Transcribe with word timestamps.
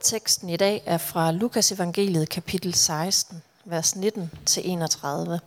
Teksten 0.00 0.48
i 0.48 0.56
dag 0.56 0.82
er 0.86 0.98
fra 0.98 1.30
Lukas 1.30 1.72
evangeliet 1.72 2.28
kapitel 2.28 2.74
16, 2.74 3.42
vers 3.64 3.96
19 3.96 4.30
til 4.46 4.70
31. 4.70 5.40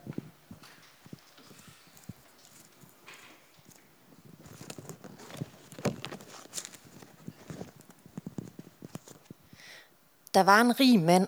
Der 10.34 10.43
var 10.43 10.61
en 10.61 10.79
rig 10.79 10.99
mand, 10.99 11.27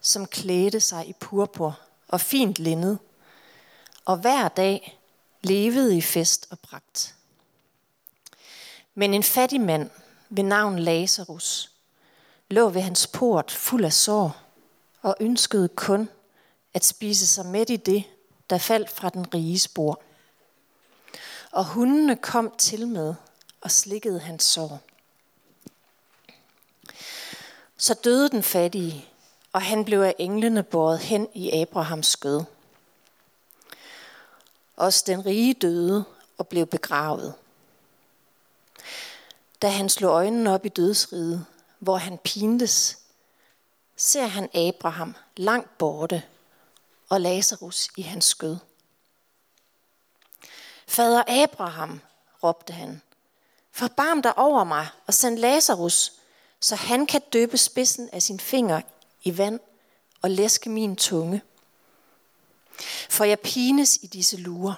som 0.00 0.26
klædte 0.26 0.80
sig 0.80 1.08
i 1.08 1.12
purpur 1.12 1.78
og 2.08 2.20
fint 2.20 2.58
linned, 2.58 2.96
og 4.04 4.16
hver 4.16 4.48
dag 4.48 4.98
levede 5.42 5.96
i 5.96 6.00
fest 6.00 6.46
og 6.50 6.58
pragt. 6.58 7.14
Men 8.94 9.14
en 9.14 9.22
fattig 9.22 9.60
mand 9.60 9.90
ved 10.30 10.44
navn 10.44 10.78
Lazarus 10.78 11.75
lå 12.48 12.68
ved 12.68 12.82
hans 12.82 13.06
port 13.06 13.50
fuld 13.50 13.84
af 13.84 13.92
sår 13.92 14.36
og 15.02 15.16
ønskede 15.20 15.68
kun 15.68 16.08
at 16.74 16.84
spise 16.84 17.26
sig 17.26 17.46
med 17.46 17.70
i 17.70 17.76
det, 17.76 18.04
der 18.50 18.58
faldt 18.58 18.90
fra 18.90 19.08
den 19.08 19.34
rige 19.34 19.58
spor. 19.58 20.02
Og 21.50 21.64
hundene 21.64 22.16
kom 22.16 22.52
til 22.58 22.88
med 22.88 23.14
og 23.60 23.70
slikkede 23.70 24.20
hans 24.20 24.44
sår. 24.44 24.80
Så 27.76 27.94
døde 27.94 28.28
den 28.28 28.42
fattige, 28.42 29.08
og 29.52 29.62
han 29.62 29.84
blev 29.84 30.00
af 30.00 30.14
englene 30.18 30.62
båret 30.62 30.98
hen 30.98 31.28
i 31.34 31.50
Abrahams 31.50 32.06
skød. 32.06 32.42
Også 34.76 35.04
den 35.06 35.26
rige 35.26 35.54
døde 35.54 36.04
og 36.38 36.48
blev 36.48 36.66
begravet. 36.66 37.34
Da 39.62 39.68
han 39.68 39.88
slog 39.88 40.12
øjnene 40.12 40.54
op 40.54 40.66
i 40.66 40.68
dødsriget, 40.68 41.46
hvor 41.86 41.96
han 41.96 42.18
pintes, 42.18 42.98
ser 43.96 44.26
han 44.26 44.56
Abraham 44.56 45.14
langt 45.36 45.78
borte 45.78 46.22
og 47.08 47.20
Lazarus 47.20 47.88
i 47.96 48.02
hans 48.02 48.24
skød. 48.24 48.56
Fader 50.86 51.44
Abraham, 51.44 52.00
råbte 52.42 52.72
han, 52.72 53.02
forbarm 53.72 54.22
dig 54.22 54.38
over 54.38 54.64
mig 54.64 54.88
og 55.06 55.14
send 55.14 55.38
Lazarus, 55.38 56.12
så 56.60 56.76
han 56.76 57.06
kan 57.06 57.22
døbe 57.32 57.58
spidsen 57.58 58.10
af 58.12 58.22
sin 58.22 58.40
finger 58.40 58.80
i 59.22 59.38
vand 59.38 59.60
og 60.22 60.30
læske 60.30 60.70
min 60.70 60.96
tunge. 60.96 61.42
For 63.10 63.24
jeg 63.24 63.40
pines 63.40 63.98
i 64.02 64.06
disse 64.06 64.36
lurer. 64.36 64.74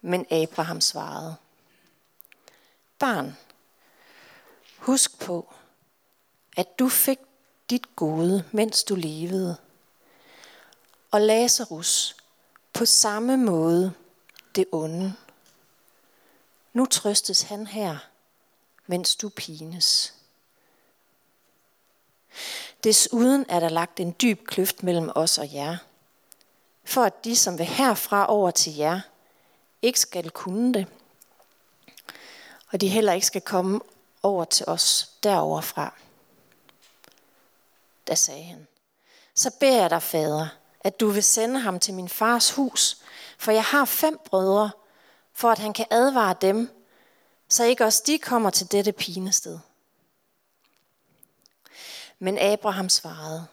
Men 0.00 0.26
Abraham 0.32 0.80
svarede, 0.80 1.36
Barn, 2.98 3.36
husk 4.84 5.18
på, 5.18 5.54
at 6.56 6.78
du 6.78 6.88
fik 6.88 7.18
dit 7.70 7.96
gode, 7.96 8.44
mens 8.52 8.84
du 8.84 8.94
levede. 8.94 9.56
Og 11.10 11.20
Lazarus 11.20 12.16
på 12.72 12.86
samme 12.86 13.36
måde 13.36 13.94
det 14.54 14.66
onde. 14.72 15.14
Nu 16.72 16.86
trøstes 16.86 17.42
han 17.42 17.66
her, 17.66 17.96
mens 18.86 19.16
du 19.16 19.28
pines. 19.28 20.14
Desuden 22.84 23.46
er 23.48 23.60
der 23.60 23.68
lagt 23.68 24.00
en 24.00 24.14
dyb 24.22 24.46
kløft 24.46 24.82
mellem 24.82 25.10
os 25.14 25.38
og 25.38 25.54
jer, 25.54 25.76
for 26.84 27.02
at 27.02 27.24
de, 27.24 27.36
som 27.36 27.58
vil 27.58 27.66
herfra 27.66 28.26
over 28.26 28.50
til 28.50 28.74
jer, 28.74 29.00
ikke 29.82 30.00
skal 30.00 30.30
kunne 30.30 30.74
det, 30.74 30.86
og 32.72 32.80
de 32.80 32.88
heller 32.88 33.12
ikke 33.12 33.26
skal 33.26 33.40
komme 33.40 33.80
over 34.24 34.44
til 34.44 34.68
os 34.68 35.10
deroverfra. 35.22 35.94
Da 38.06 38.14
sagde 38.14 38.44
han, 38.44 38.66
så 39.34 39.50
beder 39.60 39.80
jeg 39.80 39.90
dig, 39.90 40.02
fader, 40.02 40.48
at 40.80 41.00
du 41.00 41.08
vil 41.08 41.22
sende 41.22 41.60
ham 41.60 41.80
til 41.80 41.94
min 41.94 42.08
fars 42.08 42.50
hus, 42.50 42.98
for 43.38 43.52
jeg 43.52 43.64
har 43.64 43.84
fem 43.84 44.18
brødre, 44.24 44.70
for 45.32 45.50
at 45.50 45.58
han 45.58 45.72
kan 45.72 45.86
advare 45.90 46.36
dem, 46.40 46.70
så 47.48 47.64
ikke 47.64 47.84
også 47.84 48.02
de 48.06 48.18
kommer 48.18 48.50
til 48.50 48.72
dette 48.72 48.92
pinested. 48.92 49.58
Men 52.18 52.38
Abraham 52.38 52.88
svarede, 52.88 53.46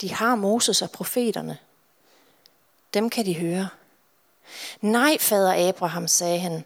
de 0.00 0.14
har 0.14 0.34
Moses 0.34 0.82
og 0.82 0.90
profeterne. 0.90 1.58
Dem 2.94 3.10
kan 3.10 3.26
de 3.26 3.38
høre. 3.38 3.68
Nej, 4.80 5.18
fader 5.18 5.68
Abraham, 5.68 6.08
sagde 6.08 6.38
han, 6.38 6.64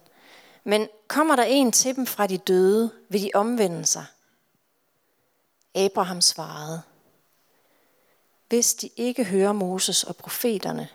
men 0.66 0.88
kommer 1.09 1.37
der 1.37 1.43
en 1.43 1.72
til 1.72 1.97
dem 1.97 2.06
fra 2.06 2.27
de 2.27 2.38
døde, 2.38 2.91
vil 3.09 3.22
de 3.22 3.31
omvende 3.34 3.87
sig. 3.87 4.06
Abraham 5.75 6.21
svarede, 6.21 6.82
hvis 8.49 8.75
de 8.75 8.91
ikke 8.97 9.25
hører 9.25 9.53
Moses 9.53 10.04
og 10.04 10.16
profeterne, 10.16 10.88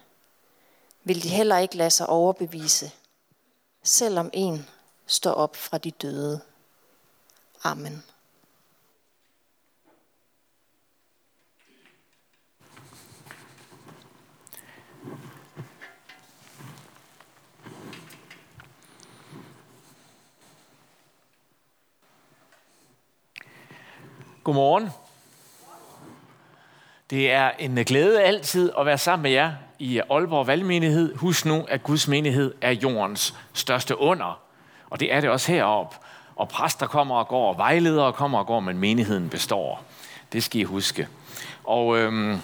vil 1.03 1.23
de 1.23 1.29
heller 1.29 1.57
ikke 1.57 1.77
lade 1.77 1.89
sig 1.89 2.07
overbevise, 2.07 2.91
selvom 3.83 4.29
en 4.33 4.69
står 5.05 5.31
op 5.33 5.55
fra 5.55 5.77
de 5.77 5.91
døde. 5.91 6.41
Amen. 7.63 8.03
Godmorgen. 24.51 24.89
Det 27.09 27.31
er 27.31 27.51
en 27.59 27.75
glæde 27.75 28.21
altid 28.21 28.71
at 28.79 28.85
være 28.85 28.97
sammen 28.97 29.23
med 29.23 29.31
jer 29.31 29.51
i 29.79 29.99
Aalborg 30.09 30.47
Valgmenighed. 30.47 31.15
Husk 31.15 31.45
nu, 31.45 31.65
at 31.67 31.83
Guds 31.83 32.07
menighed 32.07 32.53
er 32.61 32.71
jordens 32.71 33.35
største 33.53 33.99
under. 33.99 34.39
Og 34.89 34.99
det 34.99 35.13
er 35.13 35.21
det 35.21 35.29
også 35.29 35.51
heroppe. 35.51 35.95
Og 36.35 36.49
præster 36.49 36.87
kommer 36.87 37.15
og 37.15 37.27
går, 37.27 37.49
og 37.49 37.57
vejledere 37.57 38.13
kommer 38.13 38.39
og 38.39 38.47
går, 38.47 38.59
men 38.59 38.77
menigheden 38.77 39.29
består. 39.29 39.83
Det 40.33 40.43
skal 40.43 40.61
I 40.61 40.63
huske. 40.63 41.07
Og 41.63 41.97
øhm, 41.97 42.37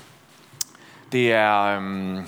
det, 1.11 1.31
er, 1.31 1.61
øhm, 1.63 2.27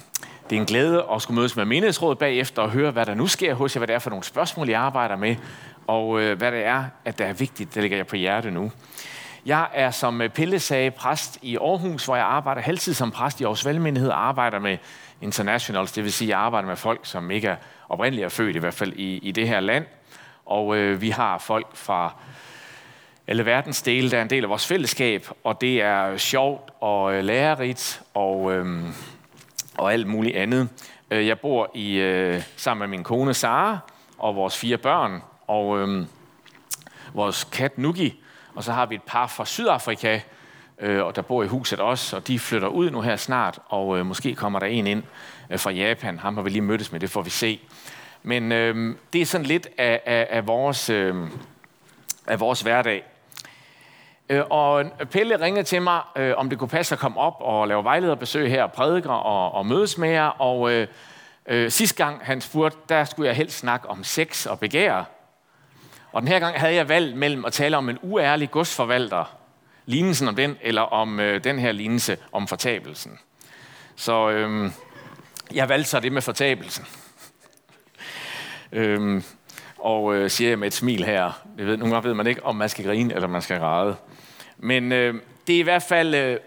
det 0.49 0.55
er 0.55 0.59
en 0.59 0.65
glæde 0.65 1.05
at 1.13 1.21
skulle 1.21 1.35
mødes 1.35 1.55
med 1.55 1.65
menighedsrådet 1.65 2.17
bagefter 2.17 2.61
og 2.61 2.69
høre, 2.69 2.91
hvad 2.91 3.05
der 3.05 3.13
nu 3.13 3.27
sker 3.27 3.53
hos 3.53 3.75
jer, 3.75 3.79
hvad 3.79 3.87
det 3.87 3.95
er 3.95 3.99
for 3.99 4.09
nogle 4.09 4.25
spørgsmål, 4.25 4.69
jeg 4.69 4.81
arbejder 4.81 5.15
med, 5.15 5.35
og 5.87 6.21
øh, 6.21 6.37
hvad 6.37 6.51
det 6.51 6.65
er, 6.65 6.83
at 7.05 7.17
der 7.17 7.25
er 7.25 7.33
vigtigt, 7.33 7.75
det 7.75 7.81
ligger 7.81 7.97
jeg 7.97 8.07
på 8.07 8.15
hjerte 8.15 8.51
nu. 8.51 8.71
Jeg 9.45 9.67
er 9.73 9.91
som 9.91 10.21
øh, 10.21 10.29
Pelle 10.29 10.59
sagde 10.59 10.91
præst 10.91 11.39
i 11.41 11.57
Aarhus, 11.57 12.05
hvor 12.05 12.15
jeg 12.15 12.25
arbejder 12.25 12.61
halvtid 12.61 12.93
som 12.93 13.11
præst 13.11 13.41
i 13.41 13.43
Aarhus 13.43 13.65
Valgmenighed 13.65 14.09
og 14.09 14.27
arbejder 14.27 14.59
med 14.59 14.77
internationals, 15.21 15.91
det 15.91 16.03
vil 16.03 16.13
sige, 16.13 16.27
at 16.27 16.29
jeg 16.29 16.39
arbejder 16.39 16.67
med 16.67 16.75
folk, 16.75 16.99
som 17.03 17.31
ikke 17.31 17.47
er 17.47 17.55
oprindeligt 17.89 18.25
er 18.25 18.29
født, 18.29 18.55
i 18.55 18.59
hvert 18.59 18.73
fald 18.73 18.93
i, 18.93 19.17
i 19.17 19.31
det 19.31 19.47
her 19.47 19.59
land. 19.59 19.85
Og 20.45 20.77
øh, 20.77 21.01
vi 21.01 21.09
har 21.09 21.37
folk 21.37 21.75
fra 21.75 22.13
alle 23.27 23.45
verdens 23.45 23.81
dele, 23.81 24.11
der 24.11 24.17
er 24.17 24.21
en 24.21 24.29
del 24.29 24.43
af 24.43 24.49
vores 24.49 24.67
fællesskab, 24.67 25.27
og 25.43 25.61
det 25.61 25.81
er 25.81 26.17
sjovt 26.17 26.71
og 26.81 27.13
øh, 27.13 27.23
lærerigt 27.23 28.01
og, 28.13 28.53
øh, 28.53 28.83
og 29.77 29.93
alt 29.93 30.07
muligt 30.07 30.35
andet. 30.35 30.69
Øh, 31.11 31.27
jeg 31.27 31.39
bor 31.39 31.71
i 31.73 31.95
øh, 31.95 32.41
sammen 32.55 32.89
med 32.89 32.97
min 32.97 33.03
kone 33.03 33.33
Sara 33.33 33.77
og 34.17 34.35
vores 34.35 34.57
fire 34.57 34.77
børn, 34.77 35.21
og 35.47 35.79
øh, 35.79 36.05
vores 37.13 37.43
kat 37.43 37.77
Nuki, 37.77 38.23
og 38.55 38.63
så 38.63 38.71
har 38.71 38.85
vi 38.85 38.95
et 38.95 39.03
par 39.03 39.27
fra 39.27 39.45
Sydafrika, 39.45 40.19
øh, 40.79 41.05
og 41.05 41.15
der 41.15 41.21
bor 41.21 41.43
i 41.43 41.47
huset 41.47 41.79
også, 41.79 42.15
og 42.15 42.27
de 42.27 42.39
flytter 42.39 42.67
ud 42.67 42.91
nu 42.91 43.01
her 43.01 43.15
snart, 43.15 43.59
og 43.69 43.97
øh, 43.97 44.05
måske 44.05 44.35
kommer 44.35 44.59
der 44.59 44.67
en 44.67 44.87
ind 44.87 45.03
øh, 45.49 45.59
fra 45.59 45.71
Japan. 45.71 46.19
Ham 46.19 46.35
har 46.35 46.43
vi 46.43 46.49
lige 46.49 46.61
mødtes 46.61 46.91
med, 46.91 46.99
det 46.99 47.09
får 47.09 47.21
vi 47.21 47.29
se. 47.29 47.59
Men 48.23 48.51
øh, 48.51 48.95
det 49.13 49.21
er 49.21 49.25
sådan 49.25 49.45
lidt 49.45 49.67
af, 49.77 50.01
af, 50.05 50.27
af, 50.29 50.47
vores, 50.47 50.89
øh, 50.89 51.15
af 52.27 52.39
vores 52.39 52.61
hverdag. 52.61 53.03
Øh, 54.29 54.43
og 54.49 54.85
Pelle 55.11 55.41
ringede 55.41 55.63
til 55.63 55.81
mig, 55.81 56.01
øh, 56.15 56.33
om 56.37 56.49
det 56.49 56.59
kunne 56.59 56.67
passe 56.67 56.95
at 56.95 56.99
komme 56.99 57.19
op 57.19 57.35
og 57.39 57.67
lave 57.67 57.83
vejlederbesøg 57.83 58.49
her, 58.49 58.67
prædiker 58.67 59.09
og, 59.09 59.51
og 59.51 59.65
mødes 59.65 59.97
med 59.97 60.09
jer. 60.09 60.27
Og 60.27 60.71
øh, 60.71 60.87
øh, 61.45 61.71
sidste 61.71 62.03
gang 62.03 62.19
han 62.23 62.41
spurgte, 62.41 62.77
der 62.89 63.03
skulle 63.03 63.27
jeg 63.27 63.35
helst 63.35 63.57
snakke 63.57 63.89
om 63.89 64.03
sex 64.03 64.45
og 64.45 64.59
begær. 64.59 65.03
Og 66.11 66.21
den 66.21 66.27
her 66.27 66.39
gang 66.39 66.59
havde 66.59 66.75
jeg 66.75 66.89
valgt 66.89 67.17
mellem 67.17 67.45
at 67.45 67.53
tale 67.53 67.77
om 67.77 67.89
en 67.89 67.99
uærlig 68.01 68.51
godsforvalter, 68.51 69.35
lignelsen 69.85 70.27
om 70.27 70.35
den, 70.35 70.57
eller 70.61 70.81
om 70.81 71.19
øh, 71.19 71.43
den 71.43 71.59
her 71.59 71.71
lignelse 71.71 72.17
om 72.31 72.47
fortabelsen. 72.47 73.19
Så 73.95 74.29
øh, 74.29 74.71
jeg 75.53 75.69
valgte 75.69 75.89
så 75.89 75.99
det 75.99 76.11
med 76.11 76.21
fortabelsen. 76.21 76.85
øh, 78.71 79.21
og 79.77 80.15
øh, 80.15 80.29
siger 80.29 80.49
jeg 80.49 80.59
med 80.59 80.67
et 80.67 80.73
smil 80.73 81.03
her. 81.03 81.41
Jeg 81.57 81.65
ved, 81.65 81.77
nogle 81.77 81.93
gange 81.93 82.07
ved 82.07 82.15
man 82.15 82.27
ikke, 82.27 82.45
om 82.45 82.55
man 82.55 82.69
skal 82.69 82.85
grine 82.85 83.13
eller 83.13 83.27
man 83.27 83.41
skal 83.41 83.59
græde. 83.59 83.95
Men 84.57 84.91
øh, 84.91 85.13
det 85.47 85.55
er 85.55 85.59
i 85.59 85.63
hvert 85.63 85.83
fald 85.83 86.15
øh, 86.15 86.37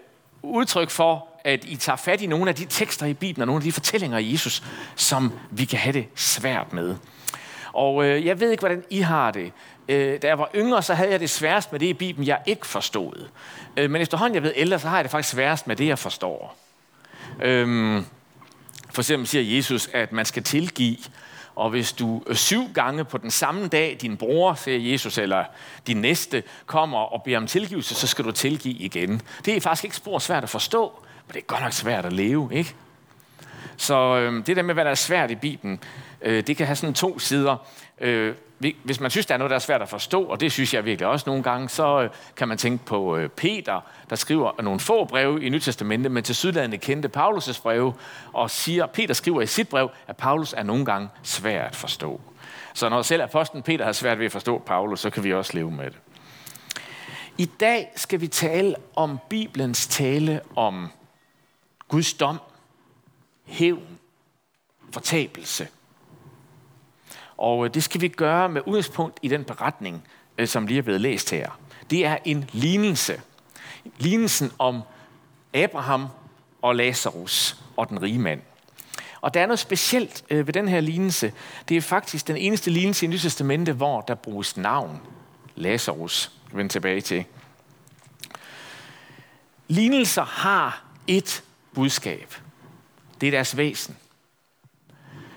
udtryk 0.41 0.89
for, 0.89 1.27
at 1.43 1.65
I 1.65 1.75
tager 1.75 1.97
fat 1.97 2.21
i 2.21 2.25
nogle 2.25 2.49
af 2.49 2.55
de 2.55 2.65
tekster 2.65 3.05
i 3.05 3.13
Bibelen 3.13 3.41
og 3.41 3.47
nogle 3.47 3.59
af 3.59 3.63
de 3.63 3.71
fortællinger 3.71 4.17
af 4.17 4.21
Jesus, 4.25 4.63
som 4.95 5.31
vi 5.51 5.65
kan 5.65 5.79
have 5.79 5.93
det 5.93 6.07
svært 6.15 6.73
med. 6.73 6.95
Og 7.73 8.05
øh, 8.05 8.25
jeg 8.25 8.39
ved 8.39 8.51
ikke, 8.51 8.61
hvordan 8.61 8.83
I 8.89 8.99
har 8.99 9.31
det, 9.31 9.51
øh, 9.87 10.21
da 10.21 10.27
jeg 10.27 10.39
var 10.39 10.49
yngre, 10.55 10.83
så 10.83 10.93
havde 10.93 11.11
jeg 11.11 11.19
det 11.19 11.29
sværest 11.29 11.71
med 11.71 11.79
det 11.79 11.85
i 11.85 11.93
Bibelen, 11.93 12.27
jeg 12.27 12.39
ikke 12.45 12.67
forstod. 12.67 13.27
Øh, 13.77 13.91
men 13.91 14.01
efterhånden 14.01 14.35
jeg 14.35 14.43
ved 14.43 14.53
ældre, 14.55 14.79
så 14.79 14.87
har 14.87 14.97
jeg 14.97 15.03
det 15.03 15.11
faktisk 15.11 15.33
sværest 15.33 15.67
med 15.67 15.75
det, 15.75 15.87
jeg 15.87 15.99
forstår. 15.99 16.57
Øh, 17.41 18.03
for 18.89 19.01
eksempel 19.01 19.27
siger 19.27 19.55
Jesus, 19.55 19.89
at 19.93 20.11
man 20.11 20.25
skal 20.25 20.43
tilgive, 20.43 20.97
og 21.55 21.69
hvis 21.69 21.93
du 21.93 22.23
syv 22.31 22.73
gange 22.73 23.05
på 23.05 23.17
den 23.17 23.31
samme 23.31 23.67
dag, 23.67 23.97
din 24.01 24.17
bror, 24.17 24.53
siger 24.53 24.91
Jesus, 24.91 25.17
eller 25.17 25.43
din 25.87 25.97
næste, 25.97 26.43
kommer 26.65 26.97
og 26.97 27.23
beder 27.23 27.37
om 27.37 27.47
tilgivelse, 27.47 27.95
så 27.95 28.07
skal 28.07 28.25
du 28.25 28.31
tilgive 28.31 28.73
igen. 28.73 29.21
Det 29.45 29.57
er 29.57 29.61
faktisk 29.61 29.83
ikke 29.83 29.95
spor 29.95 30.19
svært 30.19 30.43
at 30.43 30.49
forstå, 30.49 31.03
men 31.27 31.33
det 31.33 31.39
er 31.39 31.45
godt 31.45 31.61
nok 31.61 31.71
svært 31.71 32.05
at 32.05 32.13
leve, 32.13 32.49
ikke? 32.51 32.75
Så 33.77 34.17
øh, 34.17 34.45
det 34.45 34.55
der 34.55 34.63
med, 34.63 34.73
hvad 34.73 34.85
der 34.85 34.91
er 34.91 34.95
svært 34.95 35.31
i 35.31 35.35
Bibelen, 35.35 35.79
øh, 36.23 36.47
det 36.47 36.57
kan 36.57 36.65
have 36.65 36.75
sådan 36.75 36.93
to 36.93 37.19
sider. 37.19 37.57
Øh, 38.01 38.35
hvis 38.83 38.99
man 38.99 39.11
synes, 39.11 39.25
der 39.25 39.33
er 39.33 39.37
noget, 39.37 39.49
der 39.49 39.55
er 39.55 39.59
svært 39.59 39.81
at 39.81 39.89
forstå, 39.89 40.23
og 40.23 40.39
det 40.39 40.51
synes 40.51 40.73
jeg 40.73 40.85
virkelig 40.85 41.07
også 41.07 41.23
nogle 41.27 41.43
gange, 41.43 41.69
så 41.69 42.01
øh, 42.01 42.09
kan 42.35 42.47
man 42.47 42.57
tænke 42.57 42.85
på 42.85 43.17
øh, 43.17 43.29
Peter, 43.29 43.81
der 44.09 44.15
skriver 44.15 44.61
nogle 44.61 44.79
få 44.79 45.05
breve 45.05 45.43
i 45.43 45.49
Nytestamentet, 45.49 46.11
men 46.11 46.23
til 46.23 46.35
sydlandet 46.35 46.81
kendte 46.81 47.09
Paulus' 47.17 47.61
breve, 47.61 47.93
og 48.33 48.49
siger, 48.49 48.85
Peter 48.85 49.13
skriver 49.13 49.41
i 49.41 49.45
sit 49.45 49.69
brev, 49.69 49.89
at 50.07 50.17
Paulus 50.17 50.53
er 50.53 50.63
nogle 50.63 50.85
gange 50.85 51.09
svær 51.23 51.63
at 51.63 51.75
forstå. 51.75 52.21
Så 52.73 52.89
når 52.89 53.01
selv 53.01 53.21
apostlen 53.21 53.63
Peter 53.63 53.85
har 53.85 53.91
svært 53.91 54.19
ved 54.19 54.25
at 54.25 54.31
forstå 54.31 54.59
Paulus, 54.65 54.99
så 54.99 55.09
kan 55.09 55.23
vi 55.23 55.33
også 55.33 55.53
leve 55.53 55.71
med 55.71 55.85
det. 55.85 55.97
I 57.37 57.45
dag 57.45 57.91
skal 57.95 58.21
vi 58.21 58.27
tale 58.27 58.75
om 58.95 59.19
Bibelens 59.29 59.87
tale 59.87 60.41
om 60.55 60.87
Guds 61.87 62.13
dom, 62.13 62.39
hævn, 63.45 63.99
fortabelse– 64.93 65.67
og 67.43 67.65
øh, 67.65 67.73
det 67.73 67.83
skal 67.83 68.01
vi 68.01 68.07
gøre 68.07 68.49
med 68.49 68.61
udgangspunkt 68.65 69.19
i 69.21 69.27
den 69.27 69.43
beretning, 69.43 70.03
øh, 70.37 70.47
som 70.47 70.67
lige 70.67 70.77
er 70.77 70.81
blevet 70.81 71.01
læst 71.01 71.31
her. 71.31 71.59
Det 71.89 72.05
er 72.05 72.17
en 72.25 72.49
lignelse. 72.51 73.21
Lignelsen 73.97 74.51
om 74.59 74.81
Abraham 75.53 76.07
og 76.61 76.75
Lazarus 76.75 77.57
og 77.77 77.89
den 77.89 78.01
rige 78.01 78.19
mand. 78.19 78.41
Og 79.21 79.33
der 79.33 79.41
er 79.41 79.45
noget 79.45 79.59
specielt 79.59 80.23
øh, 80.29 80.47
ved 80.47 80.53
den 80.53 80.67
her 80.67 80.79
lignelse. 80.79 81.33
Det 81.69 81.77
er 81.77 81.81
faktisk 81.81 82.27
den 82.27 82.37
eneste 82.37 82.71
lignelse 82.71 83.05
i 83.05 83.09
Nye 83.09 83.17
Testamente, 83.17 83.73
hvor 83.73 84.01
der 84.01 84.15
bruges 84.15 84.57
navn. 84.57 85.01
Lazarus, 85.55 86.31
vende 86.51 86.71
tilbage 86.71 87.01
til. 87.01 87.25
Lignelser 89.67 90.25
har 90.25 90.83
et 91.07 91.43
budskab. 91.73 92.35
Det 93.21 93.27
er 93.27 93.31
deres 93.31 93.57
væsen. 93.57 93.97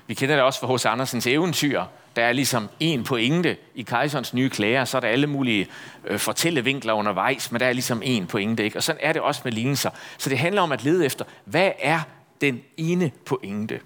Vi 0.07 0.15
kender 0.15 0.35
det 0.35 0.45
også 0.45 0.61
fra 0.61 0.75
H.C. 0.75 0.87
Andersens 0.87 1.27
eventyr. 1.27 1.85
Der 2.17 2.23
er 2.25 2.33
ligesom 2.33 2.69
en 2.81 3.05
pointe 3.05 3.57
i 3.75 3.83
kejserens 3.83 4.35
nye 4.35 4.51
klæder, 4.51 4.85
så 4.85 4.97
er 4.97 5.01
der 5.01 5.09
alle 5.09 5.27
mulige 5.27 5.67
øh, 6.05 6.19
fortællevinkler 6.19 6.93
undervejs, 6.93 7.53
men 7.53 7.61
der 7.61 7.67
er 7.67 7.73
ligesom 7.73 8.03
en 8.05 8.27
pointe. 8.27 8.65
Ikke? 8.65 8.79
Og 8.79 8.83
sådan 8.83 9.01
er 9.03 9.13
det 9.13 9.23
også 9.23 9.41
med 9.45 9.53
lignelser. 9.53 9.91
Så 10.19 10.31
det 10.31 10.39
handler 10.39 10.63
om 10.63 10.73
at 10.73 10.85
lede 10.85 11.05
efter, 11.07 11.25
hvad 11.45 11.71
er 11.79 12.01
den 12.41 12.63
ene 12.77 13.11
pointe? 13.25 13.81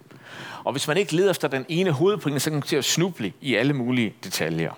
Og 0.65 0.73
hvis 0.73 0.89
man 0.89 0.97
ikke 0.97 1.17
leder 1.17 1.31
efter 1.31 1.49
den 1.49 1.67
ene 1.69 1.91
hovedpointe, 1.91 2.41
så 2.41 2.51
kan 2.51 2.55
man 2.55 2.63
til 2.63 2.77
at 2.77 2.85
snuble 2.85 3.33
i 3.41 3.55
alle 3.55 3.73
mulige 3.73 4.15
detaljer. 4.25 4.73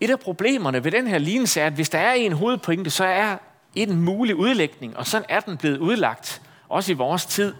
Et 0.00 0.10
af 0.10 0.20
problemerne 0.20 0.84
ved 0.84 0.92
den 0.92 1.06
her 1.06 1.18
lignelse 1.18 1.60
er, 1.60 1.66
at 1.66 1.72
hvis 1.72 1.88
der 1.88 1.98
er 1.98 2.12
en 2.12 2.32
hovedpointe, 2.32 2.90
så 2.90 3.04
er 3.04 3.36
en 3.74 4.00
mulig 4.00 4.36
udlægning, 4.36 4.96
og 4.96 5.06
sådan 5.06 5.26
er 5.28 5.40
den 5.40 5.56
blevet 5.56 5.78
udlagt, 5.78 6.42
også 6.68 6.92
i 6.92 6.94
vores 6.94 7.26
tid, 7.26 7.54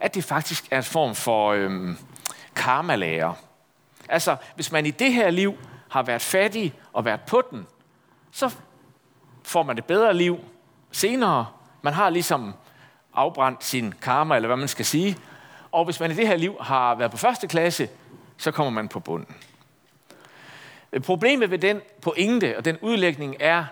at 0.00 0.14
det 0.14 0.24
faktisk 0.24 0.64
er 0.70 0.76
en 0.76 0.84
form 0.84 1.14
for 1.14 1.52
øhm, 1.52 1.98
karmalærer. 2.56 3.34
Altså, 4.08 4.36
hvis 4.54 4.72
man 4.72 4.86
i 4.86 4.90
det 4.90 5.12
her 5.12 5.30
liv 5.30 5.54
har 5.88 6.02
været 6.02 6.22
fattig 6.22 6.74
og 6.92 7.04
været 7.04 7.20
på 7.20 7.42
den, 7.50 7.66
så 8.30 8.54
får 9.42 9.62
man 9.62 9.78
et 9.78 9.84
bedre 9.84 10.14
liv 10.14 10.38
senere. 10.92 11.46
Man 11.82 11.92
har 11.92 12.10
ligesom 12.10 12.54
afbrændt 13.14 13.64
sin 13.64 13.94
karma, 14.02 14.36
eller 14.36 14.46
hvad 14.46 14.56
man 14.56 14.68
skal 14.68 14.84
sige. 14.84 15.16
Og 15.72 15.84
hvis 15.84 16.00
man 16.00 16.10
i 16.10 16.14
det 16.14 16.28
her 16.28 16.36
liv 16.36 16.56
har 16.60 16.94
været 16.94 17.10
på 17.10 17.16
første 17.16 17.48
klasse, 17.48 17.88
så 18.36 18.50
kommer 18.50 18.70
man 18.70 18.88
på 18.88 19.00
bunden. 19.00 19.36
Problemet 21.04 21.50
ved 21.50 21.58
den 21.58 21.80
pointe 22.02 22.56
og 22.56 22.64
den 22.64 22.78
udlægning 22.80 23.36
er, 23.40 23.64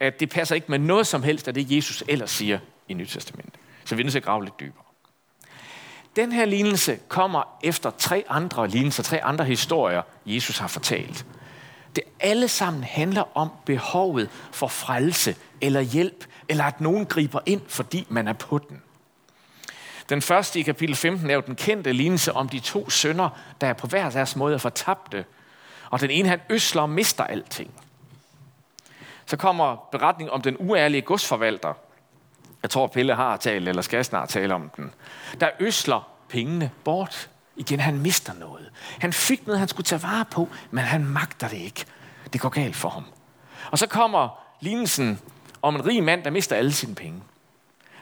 at 0.00 0.20
det 0.20 0.30
passer 0.30 0.54
ikke 0.54 0.66
med 0.70 0.78
noget 0.78 1.06
som 1.06 1.22
helst 1.22 1.48
af 1.48 1.54
det, 1.54 1.76
Jesus 1.76 2.04
ellers 2.08 2.30
siger 2.30 2.58
i 2.88 2.94
Nyt 2.94 3.08
Testament. 3.08 3.54
Så 3.84 3.94
vi 3.94 4.02
er 4.02 4.04
nødt 4.04 4.12
til 4.12 4.18
at 4.18 4.24
grave 4.24 4.44
lidt 4.44 4.60
dybere. 4.60 4.84
Den 6.16 6.32
her 6.32 6.44
lignelse 6.44 6.98
kommer 7.08 7.58
efter 7.62 7.90
tre 7.90 8.24
andre 8.28 8.68
lignelser, 8.68 9.02
tre 9.02 9.24
andre 9.24 9.44
historier, 9.44 10.02
Jesus 10.26 10.58
har 10.58 10.68
fortalt. 10.68 11.26
Det 11.96 12.04
alle 12.20 12.48
sammen 12.48 12.84
handler 12.84 13.36
om 13.36 13.50
behovet 13.64 14.30
for 14.52 14.68
frelse 14.68 15.36
eller 15.60 15.80
hjælp, 15.80 16.24
eller 16.48 16.64
at 16.64 16.80
nogen 16.80 17.06
griber 17.06 17.40
ind, 17.46 17.60
fordi 17.68 18.06
man 18.08 18.28
er 18.28 18.32
på 18.32 18.58
den. 18.58 18.82
Den 20.08 20.22
første 20.22 20.60
i 20.60 20.62
kapitel 20.62 20.96
15 20.96 21.30
er 21.30 21.34
jo 21.34 21.42
den 21.46 21.56
kendte 21.56 21.92
lignelse 21.92 22.32
om 22.32 22.48
de 22.48 22.60
to 22.60 22.90
sønner, 22.90 23.28
der 23.60 23.66
er 23.66 23.72
på 23.72 23.86
hver 23.86 24.10
deres 24.10 24.36
måde 24.36 24.58
fortabte. 24.58 25.24
Og 25.90 26.00
den 26.00 26.10
ene, 26.10 26.28
han 26.28 26.40
øsler 26.50 26.82
og 26.82 26.90
mister 26.90 27.24
alting. 27.24 27.70
Så 29.26 29.36
kommer 29.36 29.88
beretningen 29.92 30.32
om 30.32 30.42
den 30.42 30.56
uærlige 30.58 31.02
godsforvalter, 31.02 31.74
jeg 32.62 32.70
tror, 32.70 32.86
Pelle 32.86 33.14
har 33.14 33.36
talt, 33.36 33.68
eller 33.68 33.82
skal 33.82 34.04
snart 34.04 34.28
tale 34.28 34.54
om 34.54 34.70
den. 34.76 34.90
Der 35.40 35.48
øsler 35.60 36.08
pengene 36.28 36.70
bort. 36.84 37.30
Igen, 37.56 37.80
han 37.80 37.98
mister 37.98 38.32
noget. 38.34 38.70
Han 39.00 39.12
fik 39.12 39.46
noget, 39.46 39.58
han 39.58 39.68
skulle 39.68 39.84
tage 39.84 40.02
vare 40.02 40.24
på, 40.24 40.48
men 40.70 40.84
han 40.84 41.04
magter 41.04 41.48
det 41.48 41.56
ikke. 41.56 41.84
Det 42.32 42.40
går 42.40 42.48
galt 42.48 42.76
for 42.76 42.88
ham. 42.88 43.04
Og 43.70 43.78
så 43.78 43.86
kommer 43.86 44.40
lignelsen 44.60 45.20
om 45.62 45.74
en 45.74 45.86
rig 45.86 46.02
mand, 46.02 46.24
der 46.24 46.30
mister 46.30 46.56
alle 46.56 46.72
sine 46.72 46.94
penge. 46.94 47.22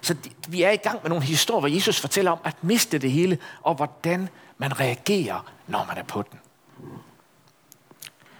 Så 0.00 0.17
vi 0.49 0.62
er 0.62 0.70
i 0.70 0.76
gang 0.76 0.99
med 1.03 1.08
nogle 1.08 1.25
historier, 1.25 1.61
hvor 1.61 1.69
Jesus 1.69 2.00
fortæller 2.00 2.31
om 2.31 2.38
at 2.44 2.64
miste 2.64 2.99
det 2.99 3.12
hele, 3.12 3.38
og 3.62 3.75
hvordan 3.75 4.29
man 4.58 4.81
reagerer, 4.81 5.53
når 5.67 5.85
man 5.88 5.99
er 5.99 6.03
på 6.03 6.23
den. 6.23 6.38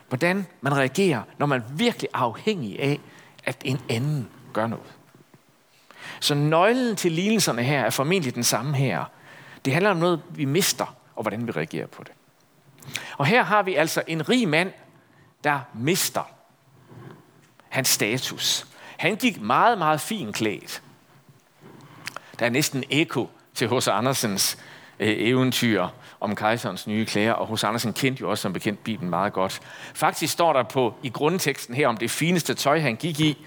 Hvordan 0.09 0.47
man 0.61 0.77
reagerer, 0.77 1.23
når 1.39 1.47
man 1.47 1.63
virkelig 1.71 2.09
er 2.15 2.19
afhængig 2.19 2.81
af, 2.81 3.01
at 3.45 3.57
en 3.65 3.81
anden 3.89 4.29
gør 4.53 4.67
noget. 4.67 4.96
Så 6.21 6.35
nøglen 6.35 6.97
til 6.97 7.13
lignelserne 7.13 7.63
her 7.63 7.81
er 7.81 7.91
formentlig 7.91 8.35
den 8.35 8.45
samme 8.45 8.77
her. 8.77 9.05
Det 9.65 9.73
handler 9.73 9.91
om 9.91 9.97
noget, 9.97 10.23
vi 10.31 10.45
mister, 10.45 10.97
og 11.17 11.23
hvordan 11.23 11.47
vi 11.47 11.53
reagerer 11.53 11.87
på 11.87 12.03
det. 12.05 12.13
Og 13.19 13.27
her 13.27 13.43
har 13.43 13.63
vi 13.63 13.75
altså 13.75 14.03
en 14.07 14.29
rig 14.29 14.49
mand, 14.49 14.73
der 15.45 15.61
mister 15.75 16.31
hans 17.69 17.89
status. 17.89 18.67
Han 18.97 19.17
gik 19.17 19.41
meget, 19.41 19.79
meget 19.79 20.01
fint 20.01 20.35
klædt. 20.35 20.83
Der 22.39 22.47
er 22.47 22.51
næsten 22.51 22.85
eko 22.91 23.31
til 23.55 23.69
H.C. 23.69 23.89
Andersens 23.89 24.59
øh, 24.99 25.15
eventyr 25.19 25.89
om 26.21 26.37
kejserens 26.37 26.87
nye 26.87 27.07
klæder, 27.07 27.33
og 27.33 27.47
hos 27.47 27.65
Andersen 27.65 27.93
kendte 27.93 28.21
jo 28.21 28.31
også 28.31 28.43
som 28.43 28.53
bekendt 28.53 28.85
Bibelen 28.85 29.11
meget 29.11 29.33
godt. 29.33 29.61
Faktisk 29.95 30.33
står 30.33 30.53
der 30.53 30.63
på 30.63 30.95
i 31.03 31.09
grundteksten 31.09 31.75
her 31.75 31.89
om 31.89 31.97
det 31.97 32.11
fineste 32.11 32.55
tøj, 32.55 32.81
han 32.81 32.97
gik 32.97 33.21
i, 33.21 33.47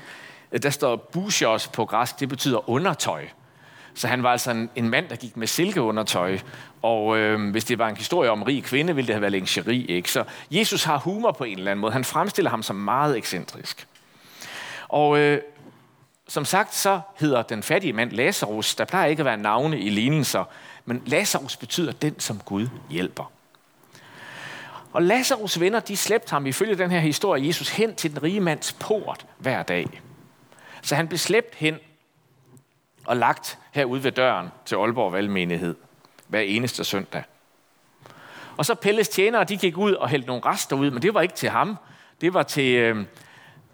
Øh, 0.52 0.64
der 0.64 0.70
står 0.70 0.96
bushos 0.96 1.68
på 1.68 1.86
græsk, 1.86 2.20
det 2.20 2.30
betyder 2.30 2.70
undertøj. 2.70 3.28
Så 3.94 4.08
han 4.08 4.24
var 4.24 4.32
altså 4.32 4.52
en, 4.52 4.70
en 4.76 4.90
mand, 4.90 5.10
der 5.10 5.16
gik 5.16 5.38
med 5.38 5.48
silkeundertøj. 5.48 6.40
Og 6.82 7.18
øh, 7.18 7.52
hvis 7.52 7.66
det 7.66 7.78
var 7.78 7.90
en 7.90 7.98
historie 7.98 8.32
om 8.32 8.40
en 8.40 8.48
rig 8.48 8.64
kvinde, 8.64 8.96
ville 8.96 9.08
det 9.08 9.16
have 9.16 9.22
været 9.22 9.32
lingerie, 9.32 9.86
ikke? 9.86 10.12
Så 10.12 10.24
Jesus 10.52 10.84
har 10.84 10.98
humor 10.98 11.32
på 11.32 11.44
en 11.44 11.58
eller 11.58 11.72
anden 11.72 11.82
måde. 11.82 11.94
Han 11.94 12.04
fremstiller 12.04 12.52
ham 12.52 12.64
som 12.64 12.76
meget 12.76 13.18
ekscentrisk. 13.18 13.88
Og 14.88 15.20
øh, 15.20 15.42
som 16.28 16.46
sagt, 16.46 16.76
så 16.76 17.00
hedder 17.16 17.42
den 17.42 17.64
fattige 17.64 17.94
mand 17.94 18.12
Lazarus. 18.12 18.76
Der 18.76 18.86
plejer 18.86 19.06
ikke 19.06 19.22
at 19.22 19.26
være 19.26 19.38
navne 19.38 19.80
i 19.80 19.90
lignelser, 19.90 20.44
men 20.86 21.04
Lazarus 21.06 21.58
betyder 21.58 21.92
den, 21.92 22.20
som 22.20 22.40
Gud 22.46 22.68
hjælper. 22.90 23.32
Og 24.94 25.02
Lazarus 25.02 25.60
venner, 25.60 25.80
de 25.80 25.98
slæbte 25.98 26.32
ham 26.32 26.46
ifølge 26.46 26.76
den 26.76 26.92
her 26.92 27.00
historie 27.00 27.48
Jesus 27.48 27.70
hen 27.70 27.96
til 27.96 28.12
den 28.12 28.24
rige 28.24 28.40
mands 28.40 28.74
port 28.74 29.26
hver 29.38 29.64
dag. 29.64 30.02
Så 30.82 30.96
han 30.96 31.08
blev 31.08 31.18
slæbt 31.18 31.56
hen 31.56 31.78
og 33.06 33.18
lagt 33.18 33.58
herude 33.72 34.04
ved 34.04 34.12
døren 34.12 34.48
til 34.66 34.76
Aalborg 34.76 35.14
Valgmenighed 35.14 35.76
hver 36.28 36.40
eneste 36.40 36.84
søndag. 36.84 37.24
Og 38.58 38.66
så 38.66 38.76
Pelles 38.76 39.10
tjenere, 39.10 39.44
de 39.44 39.58
gik 39.58 39.78
ud 39.78 39.94
og 39.94 40.10
hældte 40.10 40.28
nogle 40.28 40.46
rester 40.46 40.76
ud, 40.76 40.92
men 40.92 41.02
det 41.02 41.14
var 41.14 41.22
ikke 41.22 41.36
til 41.36 41.50
ham. 41.50 41.78
Det 42.22 42.34
var 42.34 42.44
til, 42.44 42.76
øh, 42.76 43.06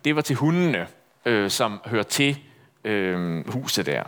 det 0.06 0.16
var 0.16 0.22
til 0.22 0.36
hundene, 0.36 0.88
øh, 1.26 1.52
som 1.52 1.82
hører 1.86 2.04
til 2.04 2.40
øh, 2.84 3.50
huset 3.50 3.86
der. 3.86 4.04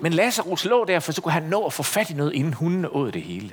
Men 0.00 0.12
Lazarus 0.12 0.64
lå 0.64 0.84
der, 0.84 1.00
for 1.00 1.12
så 1.12 1.22
kunne 1.22 1.32
han 1.32 1.42
nå 1.42 1.66
at 1.66 1.72
få 1.72 1.82
fat 1.82 2.10
i 2.10 2.14
noget, 2.14 2.32
inden 2.32 2.54
hundene 2.54 2.88
åd 2.88 3.12
det 3.12 3.22
hele. 3.22 3.50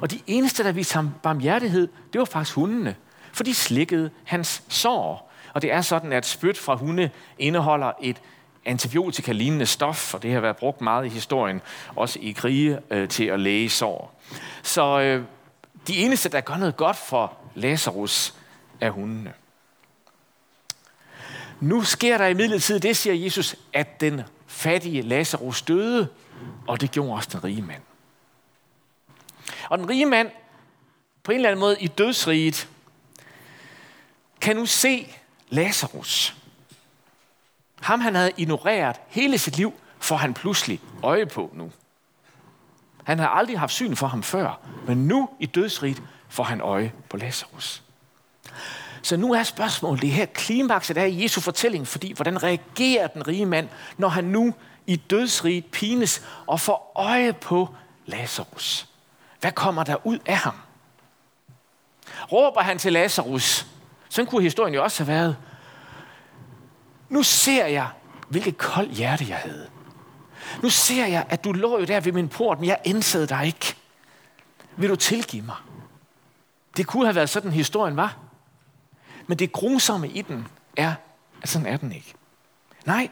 Og 0.00 0.10
de 0.10 0.20
eneste, 0.26 0.64
der 0.64 0.72
viste 0.72 0.94
ham 0.94 1.10
barmhjertighed, 1.22 1.88
det 2.12 2.18
var 2.18 2.24
faktisk 2.24 2.54
hundene. 2.54 2.96
For 3.32 3.44
de 3.44 3.54
slikkede 3.54 4.10
hans 4.24 4.62
sår. 4.68 5.32
Og 5.54 5.62
det 5.62 5.72
er 5.72 5.80
sådan, 5.80 6.12
at 6.12 6.26
spyt 6.26 6.58
fra 6.58 6.74
hunde 6.74 7.10
indeholder 7.38 7.92
et 8.02 8.20
antibiotika-lignende 8.64 9.66
stof, 9.66 10.14
og 10.14 10.22
det 10.22 10.32
har 10.32 10.40
været 10.40 10.56
brugt 10.56 10.80
meget 10.80 11.06
i 11.06 11.08
historien, 11.08 11.60
også 11.96 12.18
i 12.22 12.32
krige, 12.32 12.78
øh, 12.90 13.08
til 13.08 13.24
at 13.24 13.40
læge 13.40 13.70
sår. 13.70 14.20
Så 14.62 15.00
øh, 15.00 15.24
De 15.86 15.96
eneste, 15.96 16.28
der 16.28 16.40
gør 16.40 16.56
noget 16.56 16.76
godt 16.76 16.96
for 16.96 17.36
Lazarus, 17.54 18.34
er 18.80 18.90
hundene. 18.90 19.32
Nu 21.60 21.82
sker 21.82 22.18
der 22.18 22.26
i 22.26 22.34
det 22.78 22.96
siger 22.96 23.14
Jesus, 23.14 23.56
at 23.72 24.00
den 24.00 24.22
fattige 24.46 25.02
Lazarus 25.02 25.62
døde, 25.62 26.08
og 26.66 26.80
det 26.80 26.90
gjorde 26.90 27.12
også 27.12 27.28
den 27.32 27.44
rige 27.44 27.62
mand. 27.62 27.82
Og 29.68 29.78
den 29.78 29.88
rige 29.88 30.06
mand, 30.06 30.30
på 31.22 31.32
en 31.32 31.36
eller 31.36 31.48
anden 31.48 31.60
måde 31.60 31.76
i 31.80 31.86
dødsriget, 31.86 32.68
kan 34.40 34.56
nu 34.56 34.66
se 34.66 35.14
Lazarus. 35.54 36.34
Ham 37.80 38.00
han 38.00 38.14
havde 38.14 38.32
ignoreret 38.36 38.96
hele 39.08 39.38
sit 39.38 39.56
liv, 39.56 39.74
får 39.98 40.16
han 40.16 40.34
pludselig 40.34 40.80
øje 41.02 41.26
på 41.26 41.50
nu. 41.52 41.72
Han 43.04 43.18
har 43.18 43.28
aldrig 43.28 43.58
haft 43.58 43.72
syn 43.72 43.96
for 43.96 44.06
ham 44.06 44.22
før, 44.22 44.60
men 44.86 45.06
nu 45.06 45.28
i 45.40 45.46
dødsriget 45.46 46.02
får 46.28 46.44
han 46.44 46.60
øje 46.60 46.92
på 47.10 47.16
Lazarus. 47.16 47.82
Så 49.02 49.16
nu 49.16 49.32
er 49.32 49.42
spørgsmålet, 49.42 50.02
det 50.02 50.10
her 50.10 50.26
klimakset 50.26 50.96
af 50.96 51.08
Jesu 51.12 51.40
fortælling, 51.40 51.88
fordi 51.88 52.12
hvordan 52.12 52.42
reagerer 52.42 53.06
den 53.06 53.28
rige 53.28 53.46
mand, 53.46 53.68
når 53.98 54.08
han 54.08 54.24
nu 54.24 54.54
i 54.86 54.96
dødsriget 54.96 55.64
pines 55.66 56.22
og 56.46 56.60
får 56.60 56.92
øje 56.94 57.32
på 57.32 57.74
Lazarus? 58.06 58.88
Hvad 59.40 59.52
kommer 59.52 59.84
der 59.84 60.06
ud 60.06 60.18
af 60.26 60.36
ham? 60.36 60.54
Råber 62.32 62.60
han 62.60 62.78
til 62.78 62.92
Lazarus, 62.92 63.66
sådan 64.14 64.30
kunne 64.30 64.42
historien 64.42 64.74
jo 64.74 64.82
også 64.82 65.04
have 65.04 65.14
været. 65.14 65.36
Nu 67.08 67.22
ser 67.22 67.66
jeg, 67.66 67.88
hvilket 68.28 68.58
koldt 68.58 68.92
hjerte 68.92 69.26
jeg 69.28 69.36
havde. 69.36 69.68
Nu 70.62 70.70
ser 70.70 71.06
jeg, 71.06 71.26
at 71.28 71.44
du 71.44 71.52
lå 71.52 71.78
jo 71.78 71.84
der 71.84 72.00
ved 72.00 72.12
min 72.12 72.28
port, 72.28 72.60
men 72.60 72.68
jeg 72.68 72.78
indsede 72.84 73.26
dig 73.26 73.46
ikke. 73.46 73.74
Vil 74.76 74.90
du 74.90 74.96
tilgive 74.96 75.42
mig? 75.42 75.56
Det 76.76 76.86
kunne 76.86 77.04
have 77.04 77.14
været 77.14 77.30
sådan, 77.30 77.52
historien 77.52 77.96
var. 77.96 78.16
Men 79.26 79.38
det 79.38 79.52
grusomme 79.52 80.08
i 80.08 80.22
den 80.22 80.48
er, 80.76 80.94
at 81.42 81.48
sådan 81.48 81.66
er 81.66 81.76
den 81.76 81.92
ikke. 81.92 82.14
Nej, 82.86 83.08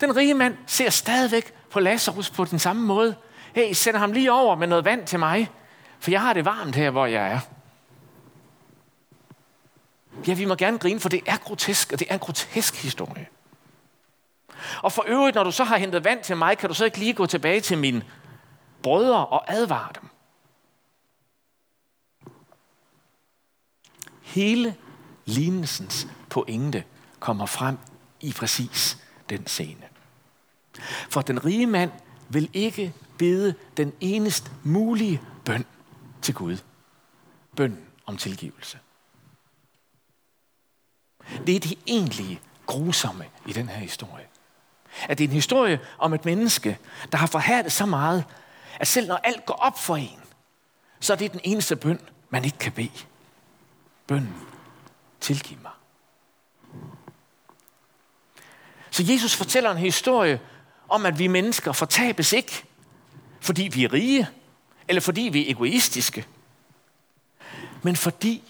den 0.00 0.16
rige 0.16 0.34
mand 0.34 0.56
ser 0.66 0.90
stadigvæk 0.90 1.54
på 1.70 1.80
Lazarus 1.80 2.30
på 2.30 2.44
den 2.44 2.58
samme 2.58 2.82
måde. 2.82 3.14
Hey, 3.54 3.72
send 3.72 3.96
ham 3.96 4.12
lige 4.12 4.32
over 4.32 4.56
med 4.56 4.66
noget 4.66 4.84
vand 4.84 5.06
til 5.06 5.18
mig, 5.18 5.50
for 6.00 6.10
jeg 6.10 6.20
har 6.20 6.32
det 6.32 6.44
varmt 6.44 6.76
her, 6.76 6.90
hvor 6.90 7.06
jeg 7.06 7.32
er. 7.32 7.40
Ja, 10.26 10.34
vi 10.34 10.44
må 10.44 10.54
gerne 10.54 10.78
grine, 10.78 11.00
for 11.00 11.08
det 11.08 11.22
er 11.26 11.36
grotesk, 11.36 11.92
og 11.92 11.98
det 11.98 12.06
er 12.10 12.14
en 12.14 12.20
grotesk 12.20 12.82
historie. 12.82 13.26
Og 14.82 14.92
for 14.92 15.04
øvrigt, 15.06 15.34
når 15.34 15.44
du 15.44 15.50
så 15.50 15.64
har 15.64 15.76
hentet 15.76 16.04
vand 16.04 16.24
til 16.24 16.36
mig, 16.36 16.58
kan 16.58 16.68
du 16.68 16.74
så 16.74 16.84
ikke 16.84 16.98
lige 16.98 17.12
gå 17.12 17.26
tilbage 17.26 17.60
til 17.60 17.78
mine 17.78 18.04
brødre 18.82 19.26
og 19.26 19.52
advare 19.52 19.88
dem. 20.00 20.08
Hele 24.22 24.74
lignelsens 25.24 26.08
pointe 26.30 26.84
kommer 27.20 27.46
frem 27.46 27.78
i 28.20 28.32
præcis 28.32 28.98
den 29.30 29.46
scene. 29.46 29.88
For 31.10 31.20
den 31.20 31.44
rige 31.44 31.66
mand 31.66 31.90
vil 32.28 32.50
ikke 32.52 32.92
bede 33.18 33.54
den 33.76 33.92
eneste 34.00 34.50
mulige 34.64 35.20
bøn 35.44 35.64
til 36.22 36.34
Gud. 36.34 36.56
Bøn 37.56 37.78
om 38.06 38.16
tilgivelse. 38.16 38.78
Det 41.46 41.56
er 41.56 41.60
det 41.60 41.78
egentlige 41.86 42.40
grusomme 42.66 43.24
i 43.46 43.52
den 43.52 43.68
her 43.68 43.78
historie. 43.78 44.26
At 45.08 45.18
det 45.18 45.24
er 45.24 45.28
en 45.28 45.34
historie 45.34 45.80
om 45.98 46.14
et 46.14 46.24
menneske, 46.24 46.78
der 47.12 47.18
har 47.18 47.26
forhærdet 47.26 47.72
så 47.72 47.86
meget, 47.86 48.24
at 48.80 48.86
selv 48.86 49.08
når 49.08 49.16
alt 49.16 49.46
går 49.46 49.54
op 49.54 49.78
for 49.78 49.96
en, 49.96 50.20
så 51.00 51.12
er 51.12 51.16
det 51.16 51.32
den 51.32 51.40
eneste 51.44 51.76
bøn, 51.76 52.00
man 52.30 52.44
ikke 52.44 52.58
kan 52.58 52.72
bede. 52.72 52.90
Bønnen, 54.06 54.34
tilgiv 55.20 55.58
mig. 55.62 55.70
Så 58.90 59.04
Jesus 59.08 59.34
fortæller 59.34 59.70
en 59.70 59.78
historie 59.78 60.40
om, 60.88 61.06
at 61.06 61.18
vi 61.18 61.26
mennesker 61.26 61.72
fortabes 61.72 62.32
ikke, 62.32 62.64
fordi 63.40 63.62
vi 63.62 63.84
er 63.84 63.92
rige, 63.92 64.28
eller 64.88 65.00
fordi 65.00 65.20
vi 65.20 65.46
er 65.46 65.50
egoistiske, 65.50 66.26
men 67.82 67.96
fordi 67.96 68.42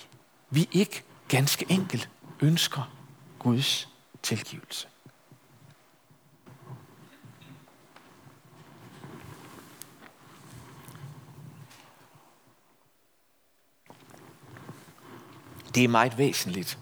vi 0.51 0.69
ikke 0.73 1.03
ganske 1.29 1.67
enkelt 1.69 2.09
ønsker 2.41 2.93
Guds 3.39 3.89
tilgivelse. 4.23 4.89
Det 15.75 15.85
er 15.85 15.89
meget 15.89 16.19
væsentligt. 16.19 16.79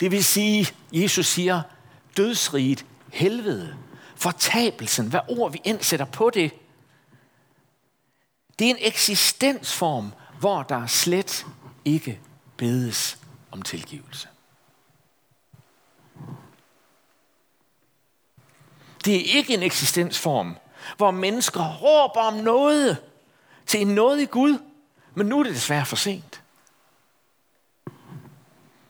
Det 0.00 0.10
vil 0.10 0.24
sige, 0.24 0.66
Jesus 0.92 1.26
siger, 1.26 1.62
dødsriget, 2.16 2.86
helvede, 3.12 3.76
fortabelsen, 4.16 5.08
hvad 5.08 5.20
ord 5.28 5.52
vi 5.52 5.60
end 5.64 5.80
sætter 5.80 6.06
på 6.06 6.30
det, 6.30 6.52
det 8.58 8.66
er 8.66 8.70
en 8.70 8.76
eksistensform, 8.80 10.12
hvor 10.40 10.62
der 10.62 10.86
slet 10.86 11.46
ikke 11.84 12.20
bedes 12.56 13.18
om 13.50 13.62
tilgivelse. 13.62 14.28
Det 19.04 19.16
er 19.16 19.36
ikke 19.36 19.54
en 19.54 19.62
eksistensform, 19.62 20.56
hvor 20.96 21.10
mennesker 21.10 21.74
råber 21.74 22.20
om 22.20 22.34
noget 22.34 22.98
til 23.66 23.80
en 23.80 24.20
i 24.20 24.24
Gud, 24.24 24.58
men 25.14 25.26
nu 25.26 25.38
er 25.38 25.42
det 25.42 25.54
desværre 25.54 25.86
for 25.86 25.96
sent. 25.96 26.42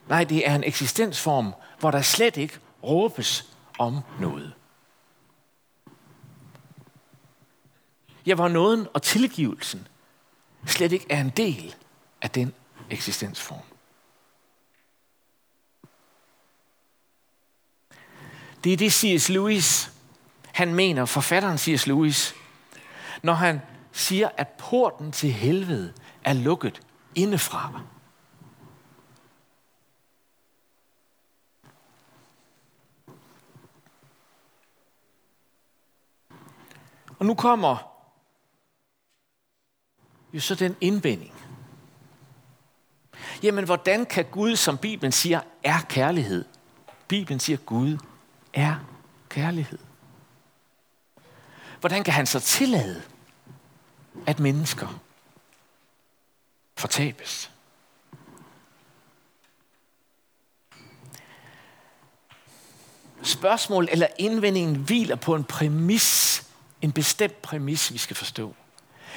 Nej, 0.08 0.24
det 0.24 0.48
er 0.48 0.54
en 0.54 0.64
eksistensform, 0.64 1.54
hvor 1.78 1.90
der 1.90 2.02
slet 2.02 2.36
ikke 2.36 2.58
råbes 2.82 3.54
om 3.78 4.00
noget. 4.20 4.52
Ja, 8.26 8.34
hvor 8.34 8.48
nåden 8.48 8.86
og 8.94 9.02
tilgivelsen 9.02 9.88
slet 10.66 10.92
ikke 10.92 11.06
er 11.10 11.20
en 11.20 11.30
del 11.30 11.74
af 12.22 12.30
den 12.30 12.54
eksistensform. 12.90 13.58
Det 18.64 18.72
er 18.72 18.76
det 18.76 18.92
C.S. 18.92 19.28
Lewis, 19.28 19.92
han 20.52 20.74
mener, 20.74 21.04
forfatteren 21.04 21.58
C.S. 21.58 21.86
Lewis, 21.86 22.34
når 23.22 23.32
han 23.32 23.60
siger, 23.92 24.28
at 24.36 24.48
porten 24.48 25.12
til 25.12 25.32
helvede 25.32 25.92
er 26.24 26.32
lukket 26.32 26.80
indefra. 27.14 27.80
Og 37.18 37.26
nu 37.26 37.34
kommer 37.34 37.93
jo 40.34 40.40
så 40.40 40.54
den 40.54 40.76
indvending. 40.80 41.32
Jamen, 43.42 43.64
hvordan 43.64 44.06
kan 44.06 44.24
Gud, 44.24 44.56
som 44.56 44.78
Bibelen 44.78 45.12
siger, 45.12 45.40
er 45.62 45.80
kærlighed? 45.88 46.44
Bibelen 47.08 47.40
siger, 47.40 47.56
Gud 47.56 47.98
er 48.52 48.76
kærlighed. 49.28 49.78
Hvordan 51.80 52.04
kan 52.04 52.14
han 52.14 52.26
så 52.26 52.40
tillade, 52.40 53.02
at 54.26 54.40
mennesker 54.40 55.00
fortabes? 56.76 57.50
Spørgsmål 63.22 63.88
eller 63.90 64.06
indvendingen 64.18 64.76
hviler 64.76 65.16
på 65.16 65.34
en 65.34 65.44
præmis, 65.44 66.42
en 66.82 66.92
bestemt 66.92 67.42
præmis, 67.42 67.92
vi 67.92 67.98
skal 67.98 68.16
forstå. 68.16 68.54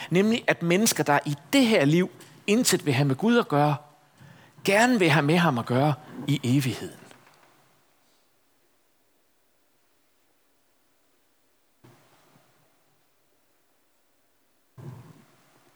Nemlig 0.09 0.43
at 0.47 0.63
mennesker, 0.63 1.03
der 1.03 1.19
i 1.25 1.35
det 1.53 1.65
her 1.65 1.85
liv 1.85 2.09
intet 2.47 2.85
vil 2.85 2.93
have 2.93 3.07
med 3.07 3.15
Gud 3.15 3.37
at 3.37 3.47
gøre, 3.47 3.75
gerne 4.63 4.99
vil 4.99 5.09
have 5.09 5.25
med 5.25 5.37
ham 5.37 5.57
at 5.57 5.65
gøre 5.65 5.93
i 6.27 6.39
evigheden. 6.43 6.99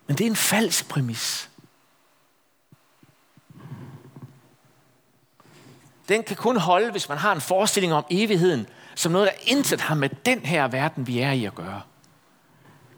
Men 0.08 0.18
det 0.18 0.25
er 0.25 0.30
en 0.30 0.36
falsk 0.36 0.90
præmis. 0.90 1.50
Den 6.10 6.24
kan 6.24 6.36
kun 6.36 6.58
holde, 6.58 6.92
hvis 6.92 7.10
man 7.10 7.18
har 7.18 7.32
en 7.32 7.42
forestilling 7.42 7.94
om 7.94 8.06
evigheden, 8.10 8.68
som 8.96 9.12
noget, 9.12 9.28
der 9.28 9.51
intet 9.56 9.82
har 9.82 9.96
med 9.96 10.10
den 10.10 10.40
her 10.40 10.68
verden, 10.68 11.08
vi 11.08 11.20
er 11.20 11.32
i 11.32 11.46
at 11.46 11.56
gøre. 11.56 11.82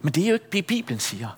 Men 0.04 0.14
det 0.14 0.24
er 0.24 0.28
jo 0.28 0.34
ikke 0.34 0.50
det, 0.52 0.66
Bibelen 0.66 1.00
siger. 1.00 1.30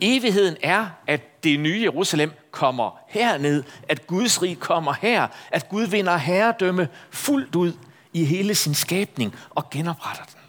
Evigheden 0.00 0.56
er, 0.62 0.88
at 1.06 1.44
det 1.44 1.60
nye 1.60 1.82
Jerusalem 1.82 2.32
kommer 2.50 2.98
herned, 3.08 3.64
at 3.88 4.06
Guds 4.06 4.42
rig 4.42 4.58
kommer 4.58 4.92
her, 4.92 5.28
at 5.50 5.68
Gud 5.68 5.86
vinder 5.86 6.16
herredømme 6.16 6.88
fuldt 7.10 7.54
ud 7.54 7.72
i 8.12 8.24
hele 8.24 8.54
sin 8.54 8.74
skabning 8.74 9.34
og 9.50 9.70
genopretter 9.70 10.24
den. 10.24 10.40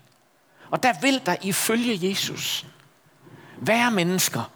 Og 0.70 0.84
der 0.84 0.94
vil 1.02 1.22
der 1.26 1.36
ifølge 1.42 2.10
Jesus 2.10 2.66
være 3.58 3.92
mennesker, 3.92 4.52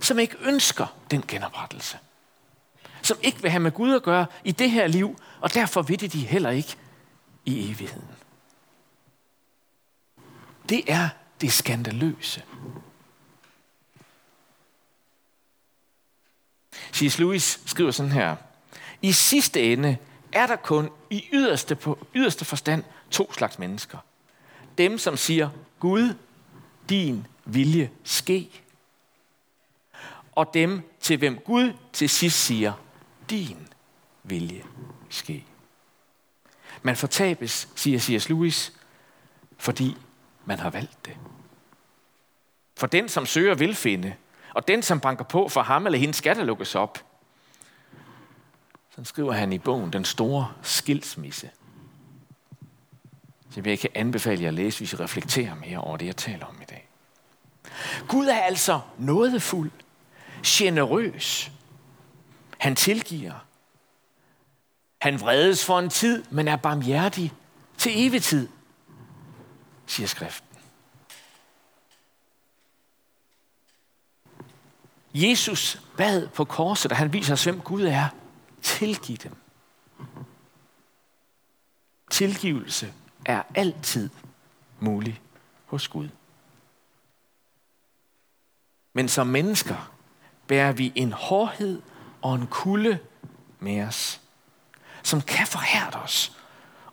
som 0.00 0.18
ikke 0.18 0.36
ønsker 0.44 0.86
den 1.10 1.24
genoprettelse. 1.28 1.98
Som 3.02 3.16
ikke 3.22 3.42
vil 3.42 3.50
have 3.50 3.60
med 3.60 3.72
Gud 3.72 3.94
at 3.94 4.02
gøre 4.02 4.26
i 4.44 4.52
det 4.52 4.70
her 4.70 4.86
liv, 4.86 5.18
og 5.40 5.54
derfor 5.54 5.82
vil 5.82 6.00
det 6.00 6.12
de 6.12 6.26
heller 6.26 6.50
ikke 6.50 6.76
i 7.44 7.70
evigheden. 7.70 8.08
Det 10.68 10.82
er 10.92 11.08
det 11.42 11.52
skandaløse. 11.52 12.42
C.S. 16.94 17.18
Lewis 17.18 17.60
skriver 17.66 17.90
sådan 17.90 18.12
her. 18.12 18.36
I 19.02 19.12
sidste 19.12 19.72
ende 19.72 19.96
er 20.32 20.46
der 20.46 20.56
kun 20.56 20.90
i 21.10 21.28
yderste, 21.32 21.76
på 21.76 22.06
yderste 22.14 22.44
forstand 22.44 22.84
to 23.10 23.32
slags 23.32 23.58
mennesker. 23.58 23.98
Dem, 24.78 24.98
som 24.98 25.16
siger, 25.16 25.50
Gud, 25.80 26.14
din 26.88 27.26
vilje 27.44 27.90
ske. 28.04 28.50
Og 30.32 30.50
dem, 30.54 30.82
til 31.00 31.16
hvem 31.16 31.38
Gud 31.38 31.72
til 31.92 32.08
sidst 32.08 32.44
siger, 32.44 32.72
din 33.30 33.68
vilje 34.22 34.64
ske. 35.10 35.44
Man 36.82 36.96
fortabes, 36.96 37.68
siger 37.76 37.98
C.S. 37.98 38.28
Lewis, 38.28 38.72
fordi 39.58 39.96
man 40.44 40.58
har 40.58 40.70
valgt 40.70 41.06
det. 41.06 41.16
For 42.76 42.86
den, 42.86 43.08
som 43.08 43.26
søger, 43.26 43.54
vil 43.54 43.74
finde. 43.74 44.14
Og 44.54 44.68
den, 44.68 44.82
som 44.82 45.00
banker 45.00 45.24
på 45.24 45.48
for 45.48 45.62
ham 45.62 45.86
eller 45.86 45.98
hende, 45.98 46.14
skal 46.14 46.36
der 46.36 46.44
lukkes 46.44 46.74
op. 46.74 46.98
Så 48.96 49.04
skriver 49.04 49.32
han 49.32 49.52
i 49.52 49.58
bogen 49.58 49.92
Den 49.92 50.04
store 50.04 50.52
skilsmisse. 50.62 51.50
Så 53.50 53.62
jeg 53.64 53.78
kan 53.78 53.90
anbefale 53.94 54.42
jer 54.42 54.48
at 54.48 54.54
læse, 54.54 54.78
hvis 54.78 54.92
I 54.92 54.96
reflekterer 54.96 55.54
mere 55.54 55.78
over 55.78 55.96
det, 55.96 56.06
jeg 56.06 56.16
taler 56.16 56.46
om 56.46 56.56
i 56.62 56.64
dag. 56.64 56.88
Gud 58.08 58.26
er 58.26 58.40
altså 58.40 58.80
nådefuld, 58.98 59.70
generøs. 60.46 61.52
Han 62.58 62.76
tilgiver. 62.76 63.46
Han 65.00 65.20
vredes 65.20 65.64
for 65.64 65.78
en 65.78 65.90
tid, 65.90 66.24
men 66.30 66.48
er 66.48 66.56
barmhjertig 66.56 67.32
til 67.78 67.92
evig 68.06 68.22
tid, 68.22 68.48
siger 69.86 70.06
skriften. 70.06 70.48
Jesus 75.14 75.82
bad 75.96 76.28
på 76.28 76.44
korset, 76.44 76.92
og 76.92 76.98
han 76.98 77.12
viser 77.12 77.32
os, 77.32 77.44
hvem 77.44 77.60
Gud 77.60 77.82
er. 77.82 78.08
Tilgiv 78.62 79.16
dem. 79.16 79.36
Tilgivelse 82.10 82.94
er 83.24 83.42
altid 83.54 84.10
mulig 84.80 85.20
hos 85.66 85.88
Gud. 85.88 86.08
Men 88.92 89.08
som 89.08 89.26
mennesker 89.26 89.92
bærer 90.46 90.72
vi 90.72 90.92
en 90.94 91.12
hårdhed 91.12 91.82
og 92.22 92.34
en 92.34 92.46
kulde 92.46 92.98
med 93.58 93.82
os, 93.82 94.20
som 95.02 95.20
kan 95.20 95.46
forhærde 95.46 95.96
os 95.96 96.36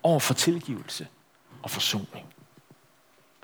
over 0.03 0.19
for 0.19 0.33
tilgivelse 0.33 1.07
og 1.63 1.71
forsoning. 1.71 2.33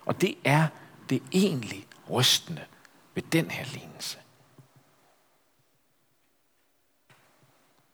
Og 0.05 0.21
det 0.21 0.35
er 0.43 0.67
det 1.09 1.23
egentlig 1.31 1.87
rystende 2.09 2.65
ved 3.13 3.23
den 3.23 3.51
her 3.51 3.65
lignelse. 3.65 4.17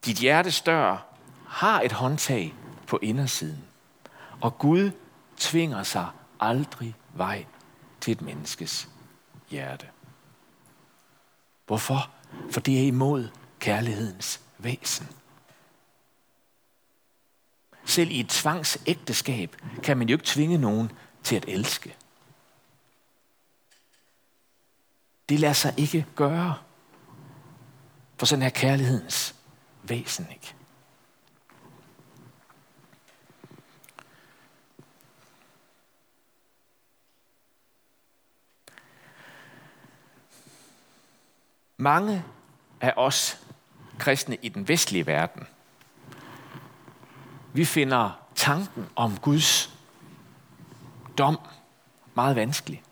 Dit 0.05 0.17
hjertes 0.17 0.61
dør 0.61 1.05
har 1.47 1.81
et 1.81 1.91
håndtag 1.91 2.53
på 2.87 2.99
indersiden, 3.01 3.63
og 4.41 4.57
Gud 4.57 4.91
tvinger 5.37 5.83
sig 5.83 6.09
aldrig 6.39 6.95
vej 7.13 7.45
til 8.01 8.11
et 8.11 8.21
menneskes 8.21 8.89
hjerte. 9.49 9.87
Hvorfor? 11.65 12.11
For 12.51 12.59
det 12.59 12.79
er 12.81 12.87
imod 12.87 13.29
kærlighedens 13.59 14.41
væsen. 14.57 15.07
Selv 17.85 18.11
i 18.11 18.19
et 18.19 18.29
tvangsægteskab 18.29 19.55
kan 19.83 19.97
man 19.97 20.09
jo 20.09 20.15
ikke 20.15 20.25
tvinge 20.25 20.57
nogen 20.57 20.91
til 21.23 21.35
at 21.35 21.45
elske. 21.47 21.95
Det 25.29 25.39
lader 25.39 25.53
sig 25.53 25.73
ikke 25.77 26.05
gøre. 26.15 26.57
For 28.17 28.25
sådan 28.25 28.43
er 28.43 28.49
kærlighedens 28.49 29.35
væsen 29.83 30.27
ikke. 30.31 30.55
Mange 41.77 42.23
af 42.81 42.93
os 42.95 43.39
kristne 43.99 44.37
i 44.41 44.49
den 44.49 44.67
vestlige 44.67 45.05
verden, 45.05 45.47
vi 47.53 47.65
finder 47.65 48.27
tanken 48.35 48.89
om 48.95 49.17
Guds 49.17 49.80
dom 51.17 51.39
meget 52.15 52.35
vanskelig. 52.35 52.83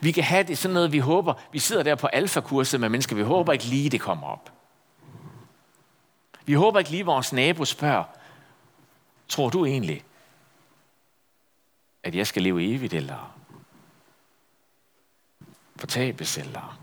Vi 0.00 0.12
kan 0.12 0.24
have 0.24 0.42
det 0.42 0.58
sådan 0.58 0.74
noget, 0.74 0.92
vi 0.92 0.98
håber. 0.98 1.34
Vi 1.52 1.58
sidder 1.58 1.82
der 1.82 1.94
på 1.94 2.06
alfakurset 2.06 2.80
med 2.80 2.88
mennesker. 2.88 3.16
Vi 3.16 3.22
håber 3.22 3.52
ikke 3.52 3.64
lige, 3.64 3.90
det 3.90 4.00
kommer 4.00 4.26
op. 4.26 4.52
Vi 6.44 6.52
håber 6.54 6.78
ikke 6.78 6.90
lige, 6.90 7.04
vores 7.04 7.32
nabo 7.32 7.64
spørger, 7.64 8.04
tror 9.28 9.50
du 9.50 9.64
egentlig, 9.64 10.04
at 12.02 12.14
jeg 12.14 12.26
skal 12.26 12.42
leve 12.42 12.74
evigt, 12.74 12.94
eller 12.94 13.36
fortabes, 15.76 16.38
eller... 16.38 16.78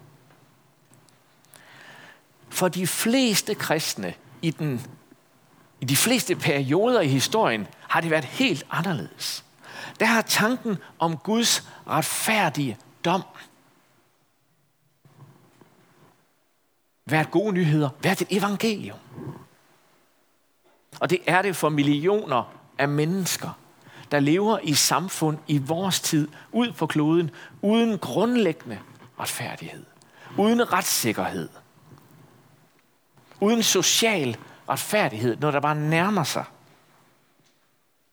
For 2.49 2.67
de 2.67 2.87
fleste 2.87 3.55
kristne 3.55 4.13
i, 4.41 4.51
den, 4.51 4.87
i 5.83 5.85
de 5.85 5.95
fleste 5.97 6.35
perioder 6.35 7.01
i 7.01 7.07
historien 7.07 7.67
har 7.89 8.01
det 8.01 8.11
været 8.11 8.25
helt 8.25 8.63
anderledes. 8.71 9.45
Der 9.99 10.05
har 10.05 10.21
tanken 10.21 10.77
om 10.99 11.17
Guds 11.17 11.67
retfærdige 11.87 12.77
dom 13.05 13.23
været 17.05 17.31
gode 17.31 17.53
nyheder, 17.53 17.89
været 18.03 18.21
et 18.21 18.27
evangelium. 18.29 18.97
Og 20.99 21.09
det 21.09 21.19
er 21.25 21.41
det 21.41 21.55
for 21.55 21.69
millioner 21.69 22.53
af 22.77 22.87
mennesker, 22.87 23.59
der 24.11 24.19
lever 24.19 24.59
i 24.63 24.73
samfund 24.73 25.37
i 25.47 25.57
vores 25.57 25.99
tid, 25.99 26.27
ud 26.51 26.71
på 26.71 26.87
kloden, 26.87 27.31
uden 27.61 27.99
grundlæggende 27.99 28.79
retfærdighed, 29.19 29.85
uden 30.37 30.73
retssikkerhed, 30.73 31.49
uden 33.39 33.63
social 33.63 34.37
retfærdighed, 34.69 35.37
når 35.37 35.51
der 35.51 35.59
bare 35.59 35.75
nærmer 35.75 36.23
sig. 36.23 36.45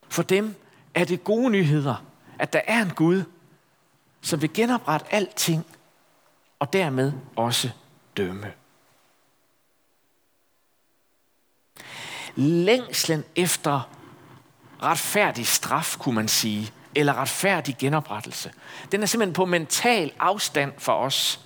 For 0.09 0.23
dem 0.23 0.55
er 0.95 1.05
det 1.05 1.25
gode 1.25 1.51
nyheder, 1.51 2.05
at 2.39 2.53
der 2.53 2.61
er 2.67 2.83
en 2.83 2.91
Gud, 2.91 3.23
som 4.21 4.43
vil 4.43 4.53
genoprette 4.53 5.15
alting, 5.15 5.67
og 6.59 6.73
dermed 6.73 7.13
også 7.37 7.71
dømme. 8.17 8.53
længslen 12.37 13.25
efter 13.37 13.89
retfærdig 14.83 15.47
straf, 15.47 15.97
kunne 15.99 16.15
man 16.15 16.29
sige, 16.29 16.73
eller 16.95 17.15
retfærdig 17.15 17.77
genoprettelse. 17.79 18.53
Den 18.93 19.03
er 19.03 19.07
simpelthen 19.07 19.35
på 19.35 19.45
mental 19.45 20.13
afstand 20.19 20.73
for 20.79 20.93
os. 20.93 21.41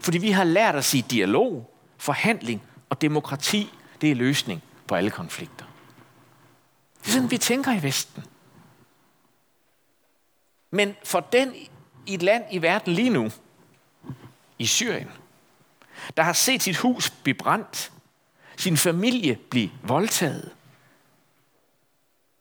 Fordi 0.00 0.18
vi 0.18 0.30
har 0.30 0.44
lært 0.44 0.74
at 0.74 0.84
sige 0.84 1.04
dialog, 1.10 1.74
forhandling 1.98 2.62
og 2.90 3.00
demokrati, 3.00 3.74
det 4.00 4.10
er 4.10 4.14
løsning 4.14 4.62
på 4.86 4.94
alle 4.94 5.10
konflikter. 5.10 5.64
Det 7.00 7.08
er 7.08 7.12
sådan, 7.12 7.30
vi 7.30 7.38
tænker 7.38 7.72
i 7.72 7.82
Vesten. 7.82 8.24
Men 10.70 10.96
for 11.04 11.20
den 11.20 11.54
i 12.06 12.14
et 12.14 12.22
land 12.22 12.44
i 12.50 12.62
verden 12.62 12.92
lige 12.92 13.10
nu, 13.10 13.30
i 14.58 14.66
Syrien, 14.66 15.10
der 16.16 16.22
har 16.22 16.32
set 16.32 16.62
sit 16.62 16.76
hus 16.76 17.10
blive 17.10 17.34
brændt, 17.34 17.92
sin 18.56 18.76
familie 18.76 19.36
blive 19.50 19.70
voldtaget 19.82 20.54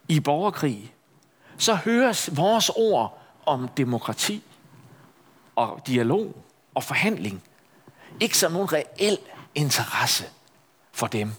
i 0.07 0.19
borgerkrig, 0.19 0.93
så 1.57 1.75
høres 1.75 2.37
vores 2.37 2.71
ord 2.75 3.21
om 3.45 3.67
demokrati 3.67 4.43
og 5.55 5.81
dialog 5.87 6.43
og 6.75 6.83
forhandling 6.83 7.43
ikke 8.19 8.37
som 8.37 8.51
nogen 8.51 8.73
reel 8.73 9.17
interesse 9.55 10.25
for 10.91 11.07
dem 11.07 11.31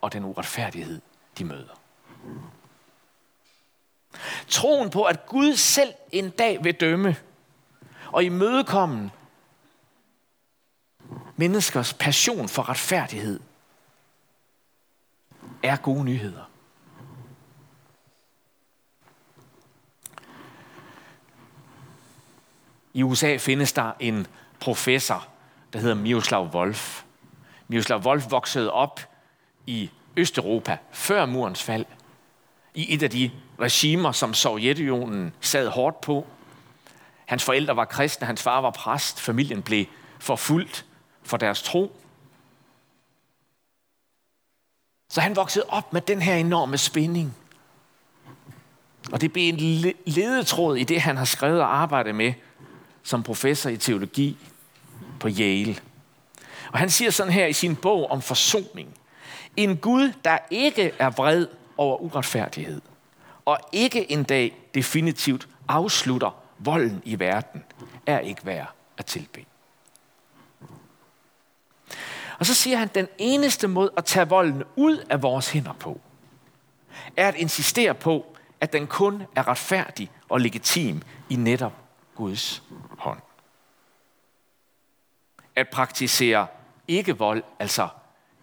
og 0.00 0.12
den 0.12 0.24
uretfærdighed, 0.24 1.00
de 1.38 1.44
møder. 1.44 1.80
Troen 4.48 4.90
på, 4.90 5.02
at 5.02 5.26
Gud 5.26 5.56
selv 5.56 5.94
en 6.12 6.30
dag 6.30 6.64
vil 6.64 6.74
dømme 6.74 7.16
og 8.12 8.24
imødekomme 8.24 9.10
menneskers 11.36 11.94
passion 11.94 12.48
for 12.48 12.68
retfærdighed 12.68 13.40
er 15.62 15.76
gode 15.76 16.04
nyheder. 16.04 16.50
I 22.94 23.02
USA 23.02 23.36
findes 23.36 23.72
der 23.72 23.92
en 24.00 24.26
professor, 24.60 25.28
der 25.72 25.78
hedder 25.78 25.94
Miroslav 25.94 26.50
Wolf. 26.54 27.04
Miroslav 27.68 27.98
Wolf 27.98 28.30
voksede 28.30 28.72
op 28.72 29.00
i 29.66 29.90
Østeuropa 30.16 30.78
før 30.92 31.26
murens 31.26 31.62
fald, 31.62 31.84
i 32.74 32.94
et 32.94 33.02
af 33.02 33.10
de 33.10 33.30
regimer, 33.60 34.12
som 34.12 34.34
Sovjetunionen 34.34 35.32
sad 35.40 35.68
hårdt 35.68 36.00
på. 36.00 36.26
Hans 37.26 37.44
forældre 37.44 37.76
var 37.76 37.84
kristne, 37.84 38.26
hans 38.26 38.42
far 38.42 38.60
var 38.60 38.70
præst, 38.70 39.20
familien 39.20 39.62
blev 39.62 39.84
forfulgt 40.18 40.86
for 41.22 41.36
deres 41.36 41.62
tro. 41.62 41.96
Så 45.08 45.20
han 45.20 45.36
voksede 45.36 45.64
op 45.68 45.92
med 45.92 46.00
den 46.00 46.22
her 46.22 46.34
enorme 46.34 46.78
spænding. 46.78 47.36
Og 49.12 49.20
det 49.20 49.32
blev 49.32 49.48
en 49.48 49.94
ledetråd 50.06 50.76
i 50.76 50.84
det, 50.84 51.00
han 51.00 51.16
har 51.16 51.24
skrevet 51.24 51.60
og 51.60 51.76
arbejdet 51.76 52.14
med 52.14 52.34
som 53.02 53.22
professor 53.22 53.70
i 53.70 53.76
teologi 53.76 54.36
på 55.20 55.28
Yale. 55.28 55.78
Og 56.72 56.78
han 56.78 56.90
siger 56.90 57.10
sådan 57.10 57.32
her 57.32 57.46
i 57.46 57.52
sin 57.52 57.76
bog 57.76 58.10
om 58.10 58.22
forsoning. 58.22 58.94
En 59.56 59.76
Gud, 59.76 60.12
der 60.24 60.38
ikke 60.50 60.92
er 60.98 61.10
vred 61.10 61.46
over 61.76 61.96
uretfærdighed, 61.96 62.80
og 63.44 63.58
ikke 63.72 64.12
en 64.12 64.24
dag 64.24 64.56
definitivt 64.74 65.48
afslutter 65.68 66.42
volden 66.58 67.02
i 67.04 67.18
verden, 67.18 67.64
er 68.06 68.18
ikke 68.18 68.46
værd 68.46 68.72
at 68.98 69.06
tilbe. 69.06 69.44
Og 72.38 72.46
så 72.46 72.54
siger 72.54 72.76
han, 72.76 72.88
at 72.88 72.94
den 72.94 73.08
eneste 73.18 73.68
måde 73.68 73.92
at 73.96 74.04
tage 74.04 74.28
volden 74.28 74.62
ud 74.76 74.98
af 75.10 75.22
vores 75.22 75.50
hænder 75.50 75.72
på, 75.72 76.00
er 77.16 77.28
at 77.28 77.34
insistere 77.34 77.94
på, 77.94 78.36
at 78.60 78.72
den 78.72 78.86
kun 78.86 79.22
er 79.36 79.48
retfærdig 79.48 80.10
og 80.28 80.40
legitim 80.40 81.02
i 81.30 81.36
netop 81.36 81.72
Guds 82.14 82.62
hånd. 82.98 83.20
At 85.56 85.68
praktisere 85.68 86.46
ikke 86.88 87.18
vold, 87.18 87.42
altså 87.58 87.88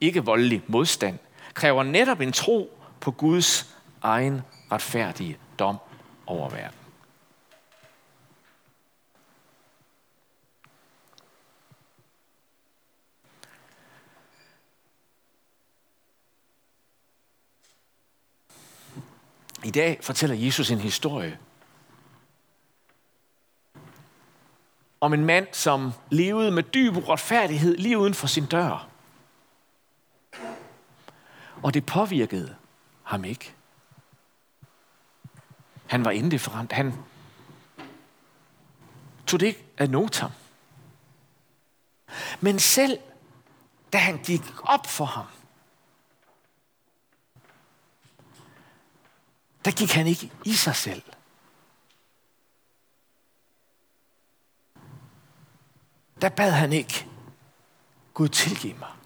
ikke 0.04 0.26
voldelig 0.26 0.63
modstand, 0.68 1.20
kræver 1.54 1.84
netop 1.84 2.20
en 2.20 2.32
tro 2.32 2.78
på 3.00 3.12
Guds 3.12 3.76
egen 4.02 4.42
retfærdige 4.72 5.38
dom 5.60 5.78
over 6.26 6.50
verden. 6.50 6.78
I 19.63 19.72
dag 19.72 20.00
fortæller 20.02 20.36
Jesus 20.36 20.72
en 20.72 20.80
historie 20.80 21.38
om 25.02 25.13
en 25.13 25.26
mand, 25.26 25.48
som 25.52 25.94
levede 26.10 26.52
med 26.52 26.63
dyb 26.63 26.98
uretfærdighed 26.98 27.78
lige 27.78 27.98
uden 27.98 28.13
for 28.13 28.28
sin 28.28 28.46
dør. 28.46 28.92
Og 31.63 31.73
det 31.73 31.86
påvirkede 31.86 32.56
ham 33.04 33.26
ikke. 33.26 33.56
Han 35.88 36.06
var 36.06 36.12
indifferent. 36.12 36.71
Han 36.71 36.93
tog 39.28 39.39
det 39.39 39.45
ikke 39.45 39.65
af 39.78 39.89
notam. 39.89 40.32
Men 42.41 42.60
selv 42.60 42.99
da 43.93 43.97
han 43.97 44.17
gik 44.23 44.41
op 44.63 44.88
for 44.88 45.06
ham, 45.06 45.26
der 49.65 49.71
gik 49.71 49.91
han 49.91 50.08
ikke 50.08 50.32
i 50.45 50.54
sig 50.54 50.76
selv. 50.76 51.04
Der 56.21 56.30
bad 56.30 56.52
han 56.52 56.73
ikke, 56.73 57.08
Gud 58.13 58.30
tilgive 58.30 58.73
mig. 58.73 59.03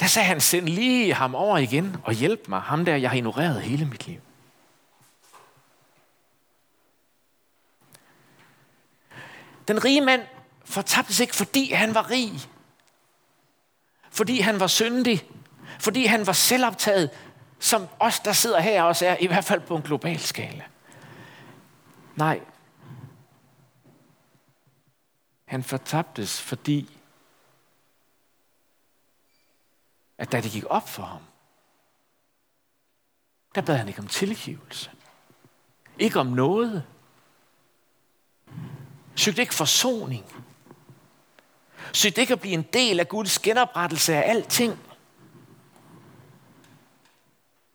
Der 0.00 0.06
sagde 0.06 0.28
han, 0.28 0.40
send 0.40 0.68
lige 0.68 1.14
ham 1.14 1.34
over 1.34 1.58
igen 1.58 1.96
og 2.04 2.12
hjælp 2.12 2.48
mig. 2.48 2.60
Ham 2.60 2.84
der, 2.84 2.96
jeg 2.96 3.10
har 3.10 3.16
ignoreret 3.16 3.62
hele 3.62 3.84
mit 3.84 4.06
liv. 4.06 4.20
Den 9.68 9.84
rige 9.84 10.00
mand 10.00 10.22
fortabtes 10.64 11.20
ikke, 11.20 11.36
fordi 11.36 11.72
han 11.72 11.94
var 11.94 12.10
rig. 12.10 12.32
Fordi 14.10 14.40
han 14.40 14.60
var 14.60 14.66
syndig. 14.66 15.24
Fordi 15.80 16.06
han 16.06 16.26
var 16.26 16.32
selvoptaget, 16.32 17.10
som 17.58 17.88
os, 17.98 18.20
der 18.20 18.32
sidder 18.32 18.60
her 18.60 18.82
også 18.82 19.06
er, 19.06 19.16
i 19.20 19.26
hvert 19.26 19.44
fald 19.44 19.60
på 19.60 19.76
en 19.76 19.82
global 19.82 20.18
skala. 20.18 20.64
Nej. 22.16 22.40
Han 25.44 25.62
fortabtes, 25.62 26.40
fordi 26.40 26.97
at 30.18 30.32
da 30.32 30.40
det 30.40 30.50
gik 30.50 30.64
op 30.70 30.88
for 30.88 31.02
ham, 31.02 31.22
der 33.54 33.60
bad 33.60 33.76
han 33.76 33.88
ikke 33.88 34.00
om 34.00 34.06
tilgivelse. 34.06 34.90
Ikke 35.98 36.20
om 36.20 36.26
noget. 36.26 36.84
Søgte 39.16 39.42
ikke 39.42 39.54
forsoning. 39.54 40.24
Søgte 41.92 42.20
ikke 42.20 42.32
at 42.32 42.40
blive 42.40 42.54
en 42.54 42.66
del 42.72 43.00
af 43.00 43.08
Guds 43.08 43.38
genoprettelse 43.38 44.14
af 44.14 44.30
alting. 44.30 44.78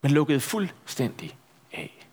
Men 0.01 0.12
lukkede 0.12 0.39
fuldstændig 0.39 1.38
af. 1.71 2.03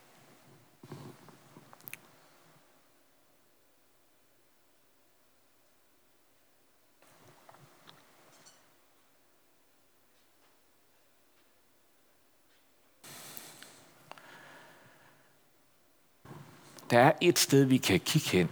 Der 16.91 17.01
er 17.01 17.13
et 17.21 17.39
sted, 17.39 17.65
vi 17.65 17.77
kan 17.77 18.01
kigge 18.01 18.29
hen, 18.29 18.51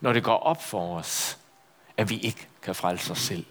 når 0.00 0.12
det 0.12 0.24
går 0.24 0.36
op 0.36 0.62
for 0.62 0.96
os, 0.96 1.38
at 1.96 2.10
vi 2.10 2.18
ikke 2.18 2.48
kan 2.62 2.74
frelse 2.74 3.12
os 3.12 3.18
selv. 3.18 3.46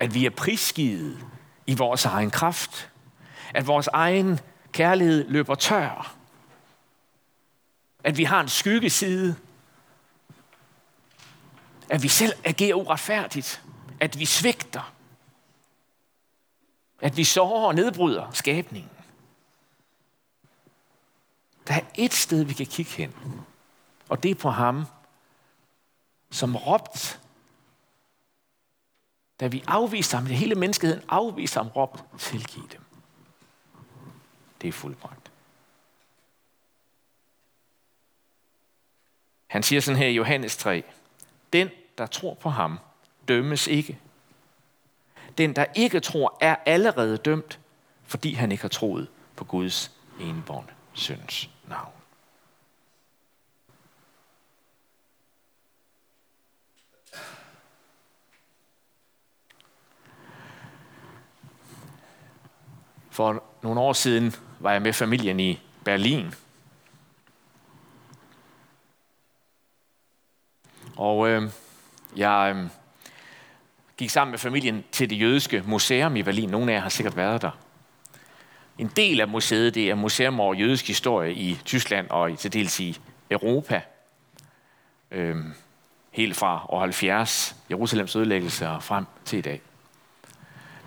At 0.00 0.14
vi 0.14 0.26
er 0.26 0.30
prisgivet 0.30 1.26
i 1.66 1.74
vores 1.74 2.04
egen 2.04 2.30
kraft. 2.30 2.90
At 3.54 3.66
vores 3.66 3.86
egen 3.86 4.40
kærlighed 4.72 5.28
løber 5.28 5.54
tør. 5.54 6.14
At 8.04 8.16
vi 8.16 8.24
har 8.24 8.40
en 8.40 8.48
skyggeside. 8.48 9.36
At 11.90 12.02
vi 12.02 12.08
selv 12.08 12.32
agerer 12.44 12.74
uretfærdigt. 12.74 13.62
At 14.00 14.18
vi 14.18 14.24
svigter. 14.24 14.92
At 17.00 17.16
vi 17.16 17.24
sårer 17.24 17.66
og 17.66 17.74
nedbryder 17.74 18.30
skabningen. 18.30 18.90
Der 21.68 21.74
er 21.74 21.84
et 21.94 22.12
sted, 22.12 22.44
vi 22.44 22.52
kan 22.52 22.66
kigge 22.66 22.90
hen. 22.90 23.14
Og 24.08 24.22
det 24.22 24.30
er 24.30 24.34
på 24.34 24.50
ham, 24.50 24.84
som 26.30 26.56
råbt, 26.56 27.20
da 29.40 29.46
vi 29.46 29.64
afviste 29.66 30.16
ham, 30.16 30.26
det 30.26 30.36
hele 30.36 30.54
menneskeheden 30.54 31.02
afviste 31.08 31.56
ham, 31.56 31.68
råbt, 31.68 32.04
tilgiv 32.18 32.68
dem. 32.68 32.84
Det 34.60 34.68
er 34.68 34.72
fuldbragt. 34.72 35.30
Han 39.46 39.62
siger 39.62 39.80
sådan 39.80 39.98
her 39.98 40.06
i 40.06 40.14
Johannes 40.14 40.56
3. 40.56 40.84
Den, 41.52 41.70
der 41.98 42.06
tror 42.06 42.34
på 42.34 42.48
ham, 42.48 42.78
dømmes 43.28 43.66
ikke. 43.66 43.98
Den, 45.38 45.56
der 45.56 45.66
ikke 45.74 46.00
tror, 46.00 46.36
er 46.40 46.56
allerede 46.66 47.16
dømt, 47.16 47.58
fordi 48.04 48.32
han 48.32 48.52
ikke 48.52 48.62
har 48.62 48.68
troet 48.68 49.08
på 49.36 49.44
Guds 49.44 49.90
enborn 50.20 50.70
søns 50.94 51.50
navn. 51.68 51.92
For 63.10 63.42
nogle 63.62 63.80
år 63.80 63.92
siden 63.92 64.34
var 64.58 64.72
jeg 64.72 64.82
med 64.82 64.92
familien 64.92 65.40
i 65.40 65.60
Berlin. 65.84 66.34
Og 70.96 71.28
øh, 71.28 71.50
jeg 72.16 72.56
øh, 72.56 72.70
gik 74.00 74.10
sammen 74.10 74.30
med 74.30 74.38
familien 74.38 74.84
til 74.92 75.10
det 75.10 75.20
jødiske 75.20 75.62
museum 75.66 76.16
i 76.16 76.22
Berlin. 76.22 76.48
Nogle 76.48 76.72
af 76.72 76.76
jer 76.76 76.82
har 76.82 76.88
sikkert 76.88 77.16
været 77.16 77.42
der. 77.42 77.50
En 78.78 78.90
del 78.96 79.20
af 79.20 79.28
museet 79.28 79.74
det 79.74 79.90
er 79.90 79.94
Museum 79.94 80.40
over 80.40 80.54
jødisk 80.54 80.86
historie 80.86 81.34
i 81.34 81.58
Tyskland 81.64 82.10
og 82.10 82.30
i 82.30 82.36
til 82.36 82.52
dels 82.52 82.80
i 82.80 82.98
Europa. 83.30 83.80
Øhm, 85.10 85.52
helt 86.10 86.36
fra 86.36 86.66
år 86.68 86.80
70, 86.80 87.56
Jerusalems 87.70 88.16
ødelæggelse 88.16 88.68
og 88.68 88.82
frem 88.82 89.04
til 89.24 89.38
i 89.38 89.42
dag. 89.42 89.60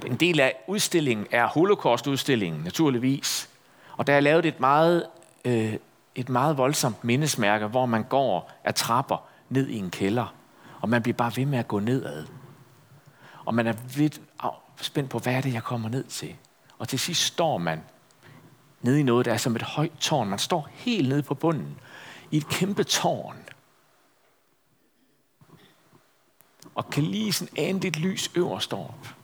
En 0.05 0.15
del 0.15 0.39
af 0.39 0.55
udstillingen 0.67 1.27
er 1.31 1.47
Holocaust-udstillingen, 1.47 2.61
naturligvis. 2.63 3.49
Og 3.97 4.07
der 4.07 4.13
er 4.13 4.19
lavet 4.19 4.45
et 4.45 4.59
meget, 4.59 5.05
øh, 5.45 5.73
et 6.15 6.29
meget 6.29 6.57
voldsomt 6.57 7.03
mindesmærke, 7.03 7.67
hvor 7.67 7.85
man 7.85 8.03
går 8.03 8.51
af 8.63 8.73
trapper 8.73 9.17
ned 9.49 9.67
i 9.67 9.77
en 9.77 9.91
kælder. 9.91 10.35
Og 10.81 10.89
man 10.89 11.01
bliver 11.03 11.17
bare 11.17 11.31
ved 11.35 11.45
med 11.45 11.59
at 11.59 11.67
gå 11.67 11.79
nedad. 11.79 12.25
Og 13.45 13.55
man 13.55 13.67
er 13.67 13.73
lidt 13.95 14.21
spændt 14.77 15.09
på, 15.09 15.19
hvad 15.19 15.33
er 15.33 15.41
det, 15.41 15.53
jeg 15.53 15.63
kommer 15.63 15.89
ned 15.89 16.03
til? 16.03 16.35
Og 16.77 16.87
til 16.87 16.99
sidst 16.99 17.21
står 17.21 17.57
man 17.57 17.83
nede 18.81 18.99
i 18.99 19.03
noget, 19.03 19.25
der 19.25 19.33
er 19.33 19.37
som 19.37 19.55
et 19.55 19.61
højt 19.61 19.97
tårn. 19.99 20.29
Man 20.29 20.39
står 20.39 20.69
helt 20.71 21.09
nede 21.09 21.23
på 21.23 21.33
bunden 21.33 21.79
i 22.31 22.37
et 22.37 22.47
kæmpe 22.47 22.83
tårn. 22.83 23.37
Og 26.75 26.89
kan 26.89 27.03
lige 27.03 27.33
sådan 27.33 27.57
ane 27.57 27.89
lys 27.89 28.31
øverst 28.35 28.73
op. 28.73 29.15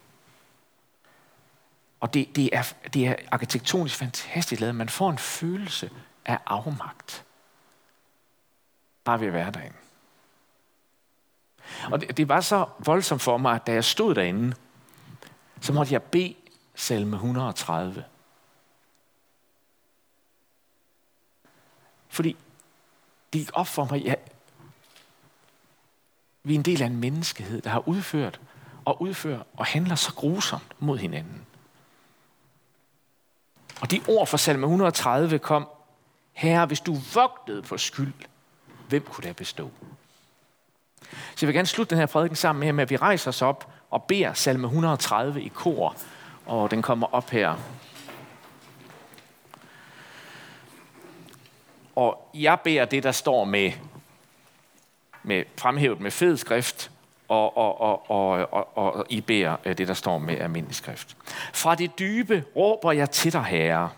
Og 2.00 2.14
det, 2.14 2.36
det, 2.36 2.50
er, 2.54 2.74
det 2.94 3.08
er 3.08 3.16
arkitektonisk 3.32 3.96
fantastisk 3.96 4.62
lavet. 4.62 4.76
Man 4.76 4.90
får 4.90 5.10
en 5.10 5.18
følelse 5.18 5.92
af 6.26 6.40
afmagt. 6.46 7.26
Bare 9.04 9.20
ved 9.20 9.28
at 9.28 9.34
være 9.34 9.52
derinde. 9.52 9.78
Og 11.92 12.02
det, 12.02 12.18
det 12.18 12.28
var 12.28 12.42
så 12.42 12.66
voldsomt 12.80 13.22
for 13.22 13.38
mig, 13.38 13.56
at 13.56 13.68
da 13.68 13.74
jeg 13.74 13.84
stod 13.84 14.16
derinde, 14.16 14.56
så 15.62 15.74
måtte 15.74 15.94
jeg 15.94 16.04
bede 16.04 16.36
salme 16.76 17.16
130. 17.16 18.04
Fordi 22.10 22.36
det 23.34 23.42
gik 23.42 23.50
op 23.54 23.68
for 23.68 23.88
mig, 23.92 24.02
ja, 24.02 24.14
vi 26.44 26.54
er 26.54 26.58
en 26.58 26.66
del 26.66 26.82
af 26.82 26.86
en 26.86 26.98
menneskehed, 26.98 27.62
der 27.62 27.70
har 27.70 27.88
udført 27.88 28.40
og 28.86 29.02
udfører 29.02 29.44
og 29.58 29.66
handler 29.66 29.96
så 29.96 30.14
grusomt 30.14 30.76
mod 30.80 30.98
hinanden. 30.98 31.46
Og 33.82 33.92
de 33.92 34.02
ord 34.08 34.28
fra 34.28 34.38
salme 34.38 34.66
130 34.66 35.40
kom, 35.40 35.70
Herre, 36.34 36.66
hvis 36.66 36.80
du 36.80 36.98
vogtede 37.14 37.62
på 37.62 37.78
skyld, 37.78 38.14
hvem 38.90 39.04
kunne 39.04 39.24
der 39.24 39.34
bestå? 39.34 39.72
Så 41.02 41.38
jeg 41.42 41.48
vil 41.48 41.54
gerne 41.54 41.68
slutte 41.68 41.90
den 41.90 42.00
her 42.00 42.06
prædiken 42.06 42.36
sammen 42.36 42.76
med, 42.76 42.84
at 42.84 42.90
vi 42.90 42.96
rejser 42.96 43.30
os 43.30 43.42
op 43.42 43.72
og 43.90 44.04
beder 44.04 44.34
salme 44.34 44.68
130 44.68 45.42
i 45.42 45.48
kor. 45.48 45.96
Og 46.46 46.72
den 46.72 46.82
kommer 46.82 47.14
op 47.14 47.30
her. 47.30 47.56
Og 51.96 52.30
jeg 52.34 52.60
beder 52.64 52.86
det, 52.86 53.04
der 53.04 53.12
står 53.12 53.44
med, 53.46 53.72
med 55.24 55.44
fremhævet 55.58 56.00
med 56.00 56.12
fed 56.12 56.38
skrift, 56.38 56.92
og, 57.28 57.58
og, 57.58 57.82
og, 57.82 58.12
og, 58.12 58.54
og, 58.54 58.78
og 58.78 59.06
I 59.10 59.22
beder 59.22 59.56
øh, 59.66 59.78
det, 59.78 59.88
der 59.88 59.94
står 59.94 60.18
med 60.18 60.38
almindelig 60.38 60.76
skrift. 60.76 61.18
Fra 61.54 61.76
det 61.76 62.00
dybe 62.00 62.44
råber 62.56 62.92
jeg 62.92 63.10
til 63.12 63.34
dig, 63.34 63.44
Herre. 63.44 63.90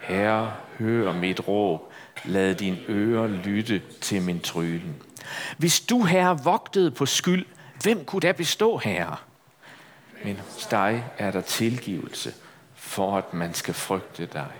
Herre, 0.00 0.52
hør 0.78 1.12
mit 1.12 1.48
råb. 1.48 1.92
Lad 2.24 2.54
din 2.54 2.76
øre 2.88 3.28
lytte 3.28 3.82
til 4.00 4.22
min 4.22 4.40
trylen. 4.40 5.02
Hvis 5.58 5.80
du, 5.80 6.02
Herre, 6.02 6.38
vogtede 6.44 6.90
på 6.90 7.06
skyld, 7.06 7.46
hvem 7.82 8.04
kunne 8.04 8.20
da 8.20 8.32
bestå, 8.32 8.78
Herre? 8.78 9.16
Men 10.24 10.36
hos 10.36 10.66
dig 10.66 11.04
er 11.18 11.30
der 11.30 11.40
tilgivelse, 11.40 12.34
for 12.74 13.18
at 13.18 13.34
man 13.34 13.54
skal 13.54 13.74
frygte 13.74 14.26
dig. 14.26 14.50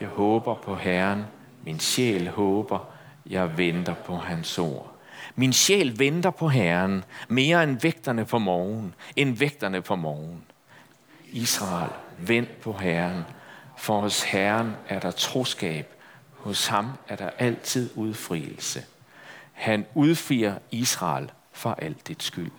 Jeg 0.00 0.08
håber 0.08 0.54
på 0.54 0.74
Herren. 0.74 1.24
Min 1.64 1.80
sjæl 1.80 2.28
håber. 2.28 2.78
Jeg 3.26 3.58
venter 3.58 3.94
på 3.94 4.16
hans 4.16 4.58
ord. 4.58 4.94
Min 5.34 5.52
sjæl 5.52 5.98
venter 5.98 6.30
på 6.30 6.48
Herren, 6.48 7.04
mere 7.28 7.62
end 7.62 7.80
vægterne 7.80 8.24
på 8.24 8.38
morgen, 8.38 8.94
end 9.16 9.38
vægterne 9.38 9.82
på 9.82 9.96
morgen. 9.96 10.44
Israel, 11.26 11.90
vent 12.18 12.60
på 12.60 12.72
Herren, 12.72 13.24
for 13.76 14.00
hos 14.00 14.22
Herren 14.22 14.76
er 14.88 15.00
der 15.00 15.10
troskab, 15.10 15.94
hos 16.32 16.66
ham 16.66 16.90
er 17.08 17.16
der 17.16 17.30
altid 17.38 17.90
udfrielse. 17.94 18.82
Han 19.54 19.86
udfrier 19.94 20.58
Israel 20.70 21.30
for 21.52 21.74
alt 21.74 22.08
dit 22.08 22.22
skyld. 22.22 22.52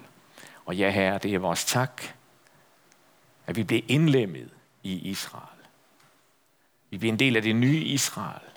Og 0.65 0.75
ja, 0.75 0.89
Herre, 0.89 1.17
det 1.17 1.33
er 1.33 1.39
vores 1.39 1.65
tak, 1.65 2.01
at 3.47 3.55
vi 3.55 3.63
bliver 3.63 3.81
indlemmet 3.87 4.49
i 4.83 5.09
Israel. 5.09 5.59
Vi 6.89 6.97
bliver 6.97 7.13
en 7.13 7.19
del 7.19 7.35
af 7.35 7.41
det 7.41 7.55
nye 7.55 7.81
Israel, 7.81 8.47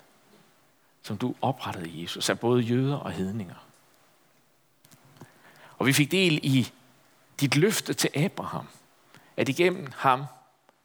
som 1.03 1.17
du 1.17 1.35
oprettede, 1.41 2.01
Jesus, 2.01 2.29
af 2.29 2.39
både 2.39 2.61
jøder 2.61 2.95
og 2.95 3.11
hedninger. 3.11 3.65
Og 5.77 5.85
vi 5.85 5.93
fik 5.93 6.11
del 6.11 6.39
i 6.43 6.71
dit 7.39 7.55
løfte 7.55 7.93
til 7.93 8.09
Abraham, 8.15 8.67
at 9.37 9.49
igennem 9.49 9.91
ham 9.95 10.25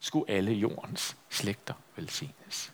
skulle 0.01 0.31
alle 0.31 0.53
jordens 0.53 1.17
slægter 1.31 1.75
velsignes. 1.97 2.73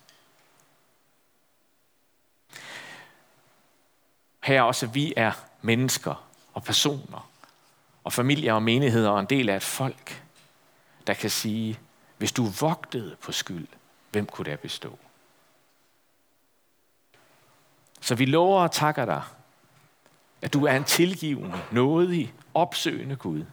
Her 4.40 4.62
også 4.62 4.87
vi 4.87 5.12
er 5.16 5.33
mennesker 5.62 6.26
og 6.55 6.64
personer 6.64 7.31
og 8.05 8.12
familier 8.12 8.53
og 8.53 8.62
menigheder 8.62 9.11
og 9.11 9.20
en 9.20 9.26
del 9.26 9.48
af 9.48 9.57
et 9.57 9.62
folk, 9.62 10.22
der 11.07 11.14
kan 11.14 11.31
sige, 11.31 11.79
hvis 12.18 12.33
du 12.33 12.44
vogtede 12.44 13.16
på 13.16 13.33
skyld, 13.33 13.68
hvem 14.11 14.26
kunne 14.26 14.50
der 14.50 14.57
bestå? 14.57 14.98
Så 18.00 18.14
vi 18.14 18.24
lover 18.24 18.62
og 18.62 18.72
takker 18.72 19.05
dig, 19.05 19.22
at 20.42 20.53
du 20.53 20.66
er 20.66 20.76
en 20.76 20.85
tilgivende, 20.85 21.62
nådig, 21.72 22.35
opsøgende 22.55 23.16
Gud, 23.16 23.44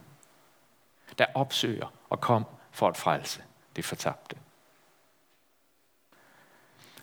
der 1.18 1.26
opsøger 1.34 1.92
og 2.10 2.20
kom 2.20 2.44
for 2.70 2.88
at 2.88 2.96
frelse 2.96 3.42
det 3.76 3.84
fortabte. 3.84 4.36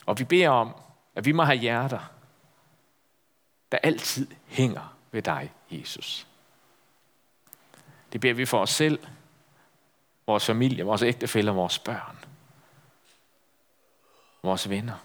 Og 0.06 0.20
vi 0.20 0.24
beder 0.24 0.50
om, 0.50 0.76
at 1.16 1.26
vi 1.26 1.32
må 1.32 1.44
have 1.44 1.58
hjerter, 1.58 2.00
der 3.72 3.78
altid 3.78 4.28
hænger 4.48 4.98
ved 5.12 5.22
dig, 5.22 5.54
Jesus. 5.72 6.28
Det 8.14 8.22
beder 8.22 8.34
vi 8.34 8.46
for 8.46 8.62
os 8.62 8.70
selv, 8.70 9.08
vores 10.28 10.46
familie, 10.46 10.84
vores 10.84 11.02
ægtefæller, 11.02 11.52
vores 11.52 11.80
børn, 11.80 12.26
vores 14.44 14.70
venner. 14.70 14.98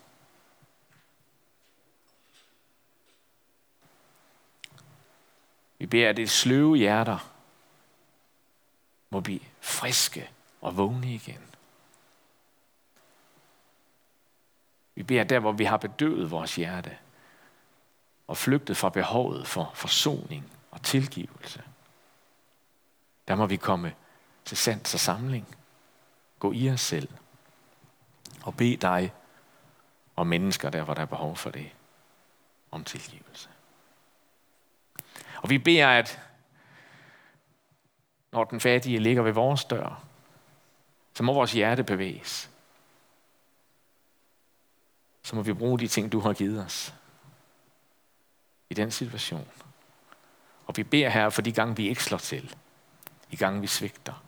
Vi 5.79 5.87
beder, 5.87 6.09
at 6.09 6.17
det 6.17 6.31
sløve 6.31 6.77
hjerter 6.77 7.31
må 9.11 9.21
blive 9.21 9.41
friske 9.61 10.31
og 10.61 10.77
vågne 10.77 11.15
igen. 11.15 11.43
Vi 14.95 15.03
beder 15.03 15.25
der, 15.25 15.39
hvor 15.39 15.53
vi 15.53 15.65
har 15.65 15.77
bedøvet 15.77 16.31
vores 16.31 16.57
hjerte 16.57 16.99
og 18.31 18.37
flygtet 18.37 18.77
fra 18.77 18.89
behovet 18.89 19.47
for 19.47 19.71
forsoning 19.75 20.53
og 20.71 20.83
tilgivelse. 20.83 21.63
Der 23.29 23.35
må 23.35 23.47
vi 23.47 23.57
komme 23.57 23.95
til 24.45 24.57
sans 24.57 24.95
og 24.95 25.01
samling. 25.01 25.57
Gå 26.39 26.53
i 26.53 26.71
os 26.71 26.81
selv 26.81 27.09
og 28.43 28.57
bed 28.57 28.77
dig 28.77 29.13
og 30.17 30.27
mennesker 30.27 30.71
der, 30.71 30.83
hvor 30.83 30.95
der 30.95 31.03
er 31.03 31.07
behov 31.07 31.37
for 31.37 31.51
det, 31.51 31.71
om 32.71 32.85
tilgivelse. 32.85 33.49
Og 35.37 35.51
vi 35.51 35.59
beder, 35.59 35.89
at 35.89 36.21
når 38.33 38.45
den 38.45 38.61
fattige 38.61 38.99
ligger 38.99 39.23
ved 39.23 39.33
vores 39.33 39.65
dør, 39.65 40.05
så 41.15 41.23
må 41.23 41.33
vores 41.33 41.53
hjerte 41.53 41.85
bevæges. 41.85 42.51
Så 45.23 45.37
må 45.37 45.43
vi 45.43 45.53
bruge 45.53 45.79
de 45.79 45.89
ting, 45.89 46.13
du 46.13 46.21
har 46.21 46.33
givet 46.33 46.65
os 46.65 46.95
i 48.71 48.75
den 48.75 48.91
situation. 48.91 49.49
Og 50.67 50.77
vi 50.77 50.83
beder 50.83 51.09
her 51.09 51.31
for 51.31 51.43
de 51.43 51.53
gange, 51.53 51.77
vi 51.77 51.89
ikke 51.89 52.05
slår 52.05 52.19
til. 52.19 52.57
De 53.31 53.37
gange, 53.37 53.61
vi 53.61 53.67
svigter. 53.67 54.25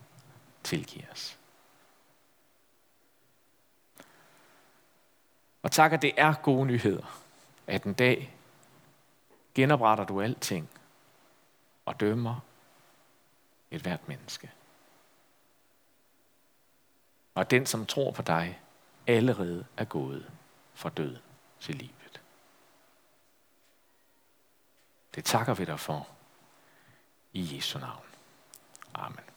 Tilgiv 0.63 1.03
os. 1.11 1.37
Og 5.63 5.71
tak, 5.71 5.93
at 5.93 6.01
det 6.01 6.13
er 6.17 6.33
gode 6.33 6.65
nyheder, 6.65 7.21
at 7.67 7.83
en 7.83 7.93
dag 7.93 8.35
genopretter 9.55 10.05
du 10.05 10.21
alting 10.21 10.69
og 11.85 11.99
dømmer 11.99 12.39
et 13.71 13.81
hvert 13.81 14.07
menneske. 14.07 14.51
Og 17.35 17.51
den, 17.51 17.65
som 17.65 17.85
tror 17.85 18.11
på 18.11 18.21
dig, 18.21 18.59
allerede 19.07 19.65
er 19.77 19.85
gået 19.85 20.31
fra 20.73 20.89
døden 20.89 21.21
til 21.59 21.75
liv. 21.75 22.02
Det 25.15 25.25
takker 25.25 25.53
vi 25.53 25.65
dig 25.65 25.79
for 25.79 26.07
i 27.33 27.55
Jesu 27.55 27.79
navn. 27.79 28.05
Amen. 28.93 29.32